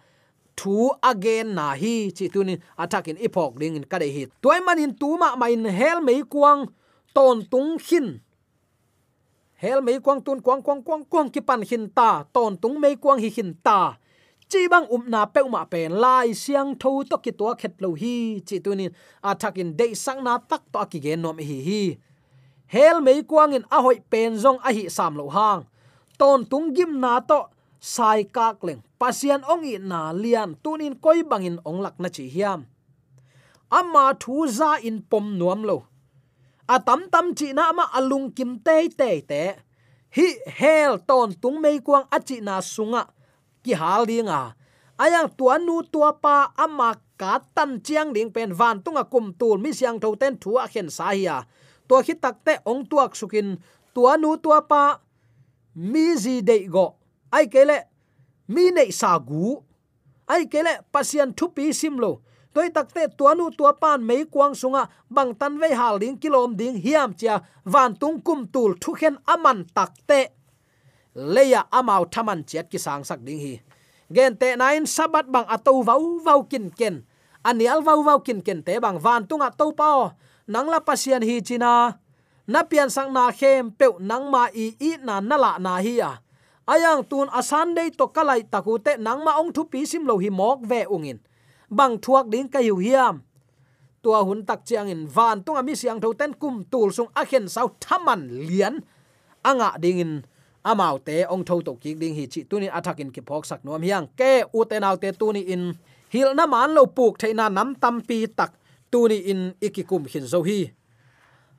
thu 0.56 0.90
again 1.02 1.54
na 1.54 1.74
hi, 1.74 2.10
chi 2.16 2.28
tunin 2.28 2.58
attacking 2.78 3.16
ipok 3.16 3.58
ding 3.60 3.76
in 3.76 3.84
kade 3.84 4.08
hi. 4.14 4.26
Toy 4.42 4.60
manin 4.60 4.94
tu 4.94 5.14
ah 5.14 5.18
ma 5.18 5.36
main 5.36 5.64
hel 5.64 6.00
mei 6.00 6.22
kuang 6.22 6.66
ton 7.14 7.42
tung 7.50 7.78
hin. 7.86 8.20
Hel 9.54 9.80
mei 9.80 9.98
kuang 9.98 10.20
tun 10.20 10.40
kuang 10.40 10.62
kuang 10.62 10.82
kuang 10.82 11.04
kuang 11.04 11.28
ki 11.30 11.40
pan 11.40 11.62
hin 11.62 11.88
ta 11.88 12.24
ton 12.34 12.56
tung 12.56 12.80
mei 12.80 12.96
kuang 12.96 13.18
hi 13.18 13.30
hin 13.36 13.54
ta. 13.62 13.96
Chi 14.50 14.68
bang 14.68 14.86
um 14.90 15.04
na 15.08 15.24
pe 15.24 15.40
ma 15.48 15.64
pen 15.64 15.92
lai, 15.92 16.32
siang 16.32 16.74
tho 16.80 17.02
to 17.10 17.16
ki 17.24 17.32
to 17.32 17.54
khet 17.60 17.74
lo 17.80 17.94
hi, 17.94 18.40
chi 18.46 18.56
tunin 18.64 18.92
attacking 19.22 19.72
dei 19.78 19.94
sang 19.94 20.24
na 20.24 20.38
tak 20.38 20.62
to 20.72 20.84
ki 20.90 20.98
gen 21.00 21.22
nom 21.22 21.38
hi 21.38 21.58
hi. 21.68 21.82
Hel 22.66 23.00
mei 23.00 23.22
kuang 23.22 23.52
in 23.56 23.64
a 23.70 23.78
hoi 23.82 23.98
pen 24.10 24.36
zong 24.36 24.58
a 24.62 24.70
hi 24.76 24.88
sam 24.88 25.16
lo 25.16 25.28
hang. 25.28 25.64
Ton 26.18 26.44
tung 26.50 26.74
gim 26.74 27.00
na 27.00 27.20
to 27.20 27.48
sai 27.84 28.24
kak 28.24 28.64
leng. 28.64 28.80
Pasian 28.96 29.44
ong 29.44 29.68
i 29.68 29.76
na 29.76 30.08
lian 30.16 30.56
tunin 30.64 30.96
koi 31.04 31.20
bangin 31.20 31.60
ong 31.68 31.84
lak 31.84 32.00
na 32.00 32.08
chi 32.08 32.24
hiam. 32.34 32.64
Ama 33.68 34.16
thu 34.22 34.48
za 34.48 34.80
in 34.88 35.04
pom 35.10 35.36
nuam 35.36 35.60
lo. 35.68 35.76
A 36.74 36.80
tam 36.86 37.00
tam 37.12 37.36
chi 37.36 37.52
na 37.52 37.76
ma 37.76 37.84
alung 37.98 38.32
kim 38.36 38.56
te 38.66 38.88
te 38.88 39.10
te. 39.30 39.42
Hi 40.16 40.26
hel 40.58 40.92
ton 41.08 41.36
tung 41.42 41.60
mei 41.60 41.76
kuang 41.86 42.06
achi 42.16 42.40
na 42.40 42.64
sunga. 42.74 43.02
Ki 43.64 43.72
hal 43.80 44.02
dinga 44.08 44.40
ayang 45.04 45.28
tuan 45.36 45.60
nu 45.66 45.82
tua 45.92 46.10
pa 46.24 46.36
ama 46.64 46.90
ka 47.20 47.42
tan 47.56 47.82
chiang 47.84 48.14
ding 48.16 48.30
pen 48.34 48.50
van 48.58 48.80
tunga 48.84 49.04
kum 49.12 49.26
tul 49.38 49.58
mi 49.58 49.70
siang 49.78 50.00
tho 50.00 50.08
ten 50.20 50.34
thu 50.42 50.50
a 50.62 50.64
khen 50.72 50.88
sa 50.96 51.10
hiya 51.12 51.36
to 51.88 51.94
khi 52.06 52.14
tak 52.22 52.36
te 52.46 52.54
ong 52.64 52.82
tuak 52.90 53.12
sukin. 53.20 53.48
Tua 53.94 54.16
nu 54.16 54.30
tua 54.44 54.58
pa 54.70 54.82
mi 55.74 56.16
zi 56.16 56.40
de 56.48 56.56
go 56.74 57.03
ai 57.36 57.46
kele 57.54 57.78
mi 58.54 58.64
nei 58.76 58.90
sa 59.00 59.10
gu 59.28 59.44
ai 60.34 60.42
kele 60.52 60.72
pasian 60.92 61.30
thu 61.38 61.46
pi 61.56 61.64
sim 61.80 61.94
lo 62.02 62.10
toi 62.54 62.68
takte 62.76 63.02
tuanu 63.18 63.44
tua 63.58 63.72
pan 63.82 64.00
mei 64.08 64.22
kwang 64.32 64.54
sunga 64.60 64.82
bang 65.14 65.32
tan 65.40 65.54
ve 65.60 65.68
hal 65.80 65.94
ding 66.02 66.16
kilom 66.22 66.50
ding 66.60 66.76
hiam 66.84 67.10
chia 67.20 67.34
van 67.72 67.90
tung 68.00 68.18
kum 68.26 68.40
tul 68.54 68.70
thu 68.82 68.90
khen 69.00 69.16
aman 69.34 69.58
takte 69.76 70.20
leya 71.34 71.60
amau 71.78 72.02
thaman 72.12 72.40
chet 72.50 72.66
ki 72.72 72.78
sang 72.86 73.02
sak 73.08 73.20
ding 73.26 73.40
hi 73.44 73.54
gen 74.14 74.32
te 74.40 74.48
nine 74.60 74.86
sabat 74.94 75.26
bang 75.34 75.46
ato 75.54 75.72
vau 75.88 76.02
vau 76.26 76.40
kin 76.50 76.66
ken 76.78 76.94
anial 77.48 77.80
vau 77.86 78.00
vau 78.08 78.18
kin 78.26 78.40
ken 78.46 78.60
te 78.66 78.74
bang 78.84 78.98
van 79.04 79.22
tung 79.28 79.44
to 79.58 79.66
pa 79.80 79.90
nang 80.46 80.68
la 80.68 80.78
pasian 80.80 81.22
hi 81.28 81.40
china 81.40 81.96
na. 82.46 82.60
Pian 82.68 82.90
sang 82.90 83.12
na 83.12 83.32
khem 83.32 83.72
pe 83.78 83.86
nang 84.00 84.30
ma 84.30 84.42
i 84.52 84.66
i 84.80 84.90
na 85.00 85.20
na 85.20 85.36
la 85.36 85.58
na 85.58 85.80
hi 85.84 85.96
ya 86.00 86.08
à 86.08 86.23
ayang 86.66 87.04
tun 87.04 87.28
asan 87.28 87.74
dei 87.76 87.90
to 87.90 88.06
kalai 88.08 88.42
takute 88.42 88.96
nangma 88.96 89.36
ong 89.40 89.52
thu 89.52 89.64
pi 89.64 89.84
sim 89.86 90.04
lo 90.08 90.16
hi 90.18 90.30
mok 90.30 90.60
ve 90.64 90.84
ungin. 90.88 91.18
Bang 91.70 91.98
thuak 91.98 92.28
ding 92.32 92.48
ka 92.48 92.60
hiu 92.60 92.76
hiam. 92.76 93.22
Tua 94.02 94.20
hun 94.24 94.44
tak 94.44 94.68
chiang 94.68 94.88
in 94.88 95.06
van 95.08 95.42
tung 95.44 95.56
ami 95.56 95.74
siang 95.74 96.00
tho 96.00 96.12
ten 96.12 96.32
kum 96.36 96.64
tul 96.72 96.92
sung 96.92 97.08
a 97.14 97.24
khen 97.24 97.48
sau 97.48 97.68
thaman 97.80 98.28
lian. 98.48 98.80
Anga 99.44 99.76
ding 99.80 99.98
in 99.98 100.12
amau 100.64 100.98
te 100.98 101.24
ong 101.24 101.44
tho 101.44 101.60
to 101.60 101.72
ki 101.82 101.94
ding 101.94 102.14
hi 102.14 102.26
chi 102.26 102.40
tunin 102.48 102.72
athakin 102.72 103.10
ki 103.14 103.20
phok 103.28 103.44
sak 103.48 103.64
nom 103.64 103.82
hiang. 103.82 104.06
Ke 104.16 104.44
u 104.52 104.64
te 104.64 104.76
nau 104.80 104.96
te 104.96 105.12
tuni 105.12 105.42
in 105.54 105.72
hil 106.12 106.34
na 106.34 106.44
man 106.46 106.74
lo 106.76 106.86
puk 106.86 107.18
theina 107.18 107.48
nam 107.48 107.74
tam 107.74 108.00
pi 108.08 108.26
tak 108.26 108.52
tuni 108.92 109.18
in 109.32 109.40
ikikum 109.60 110.04
hin 110.12 110.26
zo 110.32 110.40
hi. 110.44 110.72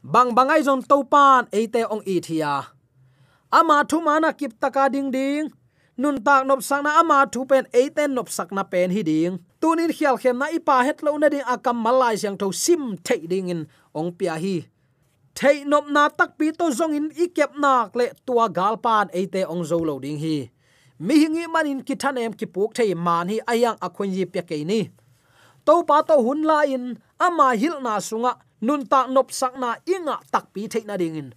Bang 0.05 0.37
bangai 0.37 0.61
zon 0.61 0.81
topan 0.85 1.49
ate 1.49 1.81
ong 1.89 2.05
i 2.05 2.21
thia 2.21 2.74
ama 3.51 3.83
thu 3.89 4.01
mana 4.01 4.33
kip 4.33 4.53
taka 4.59 4.89
ding 4.89 5.11
ding. 5.11 5.51
Nun 5.97 6.19
tak 6.19 6.43
nop 6.43 6.59
sang 6.59 6.83
na 6.83 6.99
ama 6.99 7.23
thu 7.31 7.45
pen 7.45 7.65
eiten 7.71 8.11
nop 8.13 8.27
sak 8.29 8.51
na 8.51 8.63
pen 8.63 8.91
hi 8.91 9.01
ding. 9.01 9.39
Tunin 9.61 9.91
khial 9.95 10.17
khem 10.19 10.37
na 10.39 10.47
ipa 10.51 10.83
het 10.83 10.99
lo 11.03 11.17
na 11.17 11.29
ding 11.29 11.47
akam 11.47 11.77
malai 11.79 12.15
siang 12.19 12.37
tho 12.37 12.51
sim 12.51 12.97
thei 13.05 13.23
ding 13.31 13.47
in 13.49 13.61
ong 13.95 14.11
pia 14.17 14.35
hi. 14.35 14.67
Thei 15.35 15.63
nop 15.63 15.87
na 15.87 16.09
tak 16.09 16.37
pi 16.37 16.51
to 16.51 16.67
zong 16.71 16.95
in 16.95 17.07
ikep 17.15 17.51
nak 17.55 17.95
le 17.95 18.11
tua 18.25 18.47
gal 18.57 18.75
pan 18.75 19.07
eite 19.15 19.41
ong 19.47 19.63
zo 19.63 19.79
lo 19.79 19.99
ding 19.99 20.19
hi. 20.19 20.51
Mi 20.99 21.15
hingi 21.23 21.47
manin 21.47 21.79
ki 21.87 21.95
than 21.95 22.17
em 22.17 22.33
ki 22.33 22.45
puk 22.45 22.75
thei 22.75 22.93
man 22.93 23.27
hi 23.31 23.39
ayang 23.47 23.77
akhon 23.79 24.11
yi 24.15 24.25
pe 24.25 24.41
ke 24.49 24.63
ni. 24.67 24.91
To 25.65 25.83
pa 25.87 26.03
to 26.07 26.15
hun 26.25 26.43
la 26.43 26.59
in 26.63 26.99
ama 27.19 27.55
hil 27.55 27.79
na 27.79 27.99
sunga. 27.99 28.33
Nun 28.61 28.87
tak 28.87 29.07
nop 29.15 29.31
sak 29.31 29.53
na 29.59 29.75
inga 29.87 30.19
tak 30.31 30.51
pi 30.53 30.67
thei 30.67 30.83
na 30.87 30.95
ding 30.97 31.15
in 31.15 31.29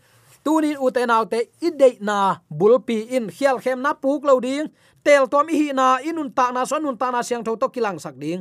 tunin 0.48 0.80
uten 0.80 1.12
autte 1.12 1.52
ide 1.61 2.00
na 2.00 2.40
bulpi 2.48 3.04
in 3.12 3.28
khial 3.28 3.61
khem 3.61 3.84
na 3.84 3.92
puk 3.92 4.24
lo 4.24 4.40
ding. 4.40 4.72
Tel 5.04 5.28
tom 5.28 5.44
hi 5.52 5.76
na 5.76 6.00
inun 6.00 6.32
ta 6.32 6.48
na 6.56 6.64
sonun 6.64 6.96
ta 6.96 7.12
na 7.12 7.20
siang 7.20 7.44
tho 7.44 7.52
to 7.61 7.68
kilang 7.68 8.00
sak 8.00 8.16
ding. 8.16 8.40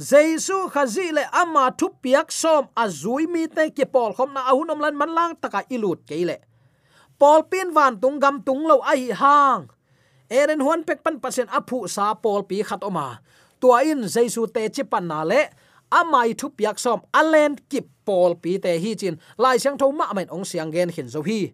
Jaisu 0.00 0.72
khazi 0.72 1.12
le 1.12 1.28
ama 1.36 1.68
thu 1.76 1.92
piak 2.00 2.32
som 2.32 2.72
azui 2.72 3.28
mi 3.28 3.44
te 3.52 3.68
ke 3.76 3.84
pol 3.84 4.16
khom 4.16 4.32
na 4.32 4.48
ahunom 4.48 4.80
lan 4.80 4.96
man 4.96 5.12
lang 5.12 5.32
taka 5.36 5.60
ilut 5.68 6.00
ke 6.08 6.16
le 6.24 6.40
pol 7.20 7.44
pin 7.50 7.68
van 7.76 8.00
tung 8.00 8.16
gam 8.16 8.40
tung 8.40 8.64
lo 8.64 8.80
ai 8.80 9.12
hang. 9.12 9.68
Eren 10.32 10.64
huan 10.64 10.88
pek 10.88 11.04
pan 11.04 11.20
pasen 11.20 11.48
aphu 11.52 11.84
sa 11.84 12.16
pol 12.16 12.48
pi 12.48 12.64
khat 12.64 12.80
oma. 12.80 13.20
Tua 13.60 13.84
in 13.84 14.08
jaisu 14.08 14.48
te 14.48 14.64
chi 14.72 14.88
pan 14.88 15.04
na 15.04 15.20
le 15.20 15.52
amai 15.90 16.34
thu 16.38 16.48
piak 16.48 16.78
som, 16.78 17.00
alen 17.12 17.56
kip 17.70 17.86
pol 18.04 18.34
pi 18.42 18.58
te 18.58 18.78
hi 18.78 18.94
chin, 18.94 19.16
lai 19.38 19.58
siang 19.58 19.78
tho 19.78 19.90
ma 19.92 20.12
men 20.14 20.28
ong 20.28 20.44
siang 20.44 20.72
gen 20.72 20.88
hin 20.88 21.08
zo 21.08 21.22
hi. 21.22 21.52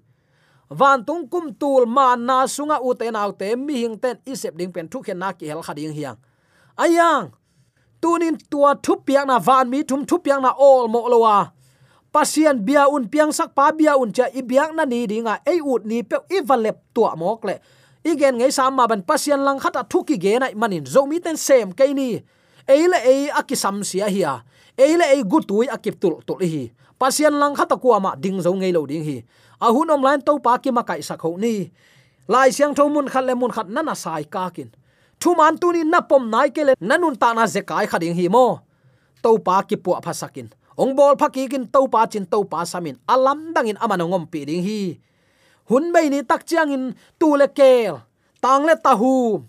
Van 0.70 1.04
tung 1.04 1.28
kum 1.28 1.54
tul 1.54 1.86
ma 1.86 2.16
na 2.16 2.46
sunga 2.46 2.80
u 2.80 2.94
te 2.94 3.10
nau 3.10 3.32
te, 3.32 3.56
mi 3.56 3.74
hing 3.82 3.98
ten 3.98 4.16
isep 4.24 4.56
ding 4.56 4.72
pen 4.72 4.88
thu 4.88 5.02
khen 5.02 5.18
na 5.18 5.32
ki 5.32 5.46
hel 5.46 5.62
khading 5.62 5.92
hiang. 5.92 6.16
Ayang, 6.76 7.30
tunin 8.00 8.36
tua 8.50 8.74
thu 8.82 8.96
piak 9.06 9.26
na 9.26 9.38
van 9.38 9.70
mi 9.70 9.82
thum 9.82 10.06
thu 10.06 10.18
piak 10.18 10.40
na 10.42 10.50
all 10.56 10.88
mo 10.88 11.08
lowa 11.08 11.52
pasian 12.12 12.60
bia 12.60 12.84
un 12.92 13.08
piang 13.08 13.32
sak 13.32 13.56
pa 13.56 13.72
bia 13.72 13.96
un 13.96 14.12
cha 14.12 14.28
i 14.28 14.44
biak 14.44 14.76
na 14.76 14.84
ni 14.84 15.08
dinga 15.08 15.40
ei 15.48 15.64
ut 15.64 15.82
ni 15.88 16.04
pe 16.04 16.20
i 16.28 16.44
valep 16.44 16.76
tua 16.94 17.16
mok 17.16 17.44
le. 17.48 17.56
Igen 18.04 18.36
ngei 18.36 18.52
sam 18.52 18.76
ma 18.76 18.84
ban 18.86 19.02
pasian 19.02 19.40
lang 19.46 19.58
khata 19.62 19.82
thuki 19.88 20.16
ge 20.20 20.38
na 20.38 20.52
manin, 20.54 20.84
zo 20.84 21.06
mi 21.06 21.18
ten 21.24 21.36
sem 21.36 21.72
ke 21.72 21.88
ni 21.94 22.20
eile 22.68 22.98
ei 23.02 23.30
akisam 23.30 23.82
sia 23.84 24.06
hiya 24.06 24.44
eile 24.78 25.04
ei 25.14 25.22
gutui 25.22 25.66
akip 25.68 26.00
tul 26.00 26.20
tul 26.26 26.40
hi 26.40 26.72
pasian 27.02 27.34
lang 27.34 27.58
khata 27.58 27.74
ku 27.82 27.90
ama 27.90 28.14
ding 28.14 28.38
zo 28.38 28.54
ngei 28.54 28.70
lo 28.70 28.86
ding 28.86 29.02
hi. 29.02 29.26
A 29.58 29.74
hun 29.74 29.90
om 29.90 30.02
lain 30.06 30.22
to 30.22 30.38
pa 30.38 30.62
ki 30.62 30.70
ma 30.70 30.86
kai 30.86 31.02
sak 31.02 31.18
ho 31.26 31.34
ni. 31.34 31.66
Lai 32.30 32.54
siang 32.54 32.70
tho 32.78 32.86
mun 32.86 33.10
khat 33.10 33.26
le 33.26 33.34
mun 33.34 33.50
khat 33.50 33.66
nana 33.66 33.98
sai 33.98 34.22
ka 34.22 34.54
kin. 34.54 34.70
Thu 35.18 35.34
man 35.34 35.58
tu 35.58 35.74
ni 35.74 35.82
na 35.82 35.98
pom 35.98 36.30
nai 36.30 36.54
ke 36.54 36.62
le 36.62 36.72
nanun 36.78 37.18
ta 37.18 37.34
na 37.34 37.50
khac 37.50 37.98
ding 37.98 38.14
hi 38.14 38.30
mo. 38.30 38.62
To 39.22 39.34
pa 39.42 39.66
ki 39.66 39.76
pu 39.82 39.90
phasakin 40.06 40.54
ong 40.78 40.94
bol 40.98 41.14
phaki 41.20 41.50
kin 41.52 41.66
to 41.74 41.80
pa 41.90 42.06
chin 42.10 42.24
to 42.32 42.38
pa 42.48 42.64
samin 42.64 42.96
alam 43.04 43.52
dangin 43.54 43.78
amana 43.82 44.06
ngom 44.06 44.24
pi 44.30 44.46
ding 44.46 44.62
hi. 44.62 44.80
Hun 45.66 45.90
bei 45.94 46.06
ni 46.06 46.22
tak 46.22 46.46
chiang 46.46 46.70
in 46.70 46.84
tu 47.18 47.34
le 47.34 47.46
kel. 47.58 47.98
Tang 48.42 48.62
le 48.66 48.74
ta 48.78 48.94
hu. 48.94 49.42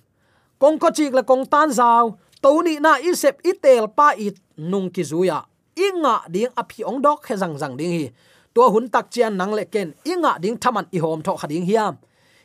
Kong 0.61 0.77
ko 0.81 0.89
chik 0.89 1.13
le 1.13 1.21
kong 1.21 1.45
tan 1.53 1.69
zao 1.69 2.17
toni 2.43 2.75
na 2.85 2.99
isep 3.09 3.35
itel 3.51 3.87
pa 3.97 4.07
it 4.25 4.35
nung 4.71 4.91
ki 4.95 5.03
zuya 5.11 5.39
inga 5.75 6.15
ding 6.29 6.53
aphi 6.61 6.83
ong 6.85 7.01
dok 7.01 7.25
he 7.27 7.35
jang 7.35 7.57
jang 7.57 7.75
ding 7.77 7.93
hi. 7.99 8.05
To 8.53 8.69
hun 8.69 8.85
tak 8.93 9.09
chian 9.09 9.37
nang 9.37 9.53
le 9.53 9.65
ken. 9.65 9.93
Inga 10.05 10.37
ding 10.43 10.57
thaman 10.57 10.85
i 10.91 10.99
hom 11.03 11.21
tho 11.25 11.33
khading 11.41 11.65
hiam 11.65 11.97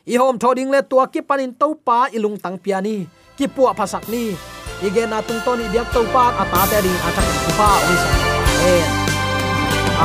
i 0.05 0.15
hom 0.17 0.39
tho 0.41 0.53
ding 0.57 0.71
le 0.71 0.81
tua 0.81 1.05
ki 1.13 1.21
panin 1.21 1.53
to 1.53 1.67
pa 1.85 2.07
ilung 2.15 2.37
tang 2.43 2.57
piani 2.57 3.05
ki 3.37 3.45
pu 3.47 3.61
phasak 3.77 4.09
ni. 4.09 4.23
Ige 4.85 5.03
na 5.09 5.21
tung 5.21 5.41
toni 5.45 5.65
biak 5.73 5.87
to 5.93 6.01
pa 6.13 6.23
ata 6.41 6.61
te 6.71 6.77
ding 6.85 6.99
athak 7.07 7.27
pa 7.59 7.69
oi 7.89 7.97
sa. 8.03 8.09
Amen. 8.59 8.89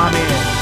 Amen. 0.04 0.53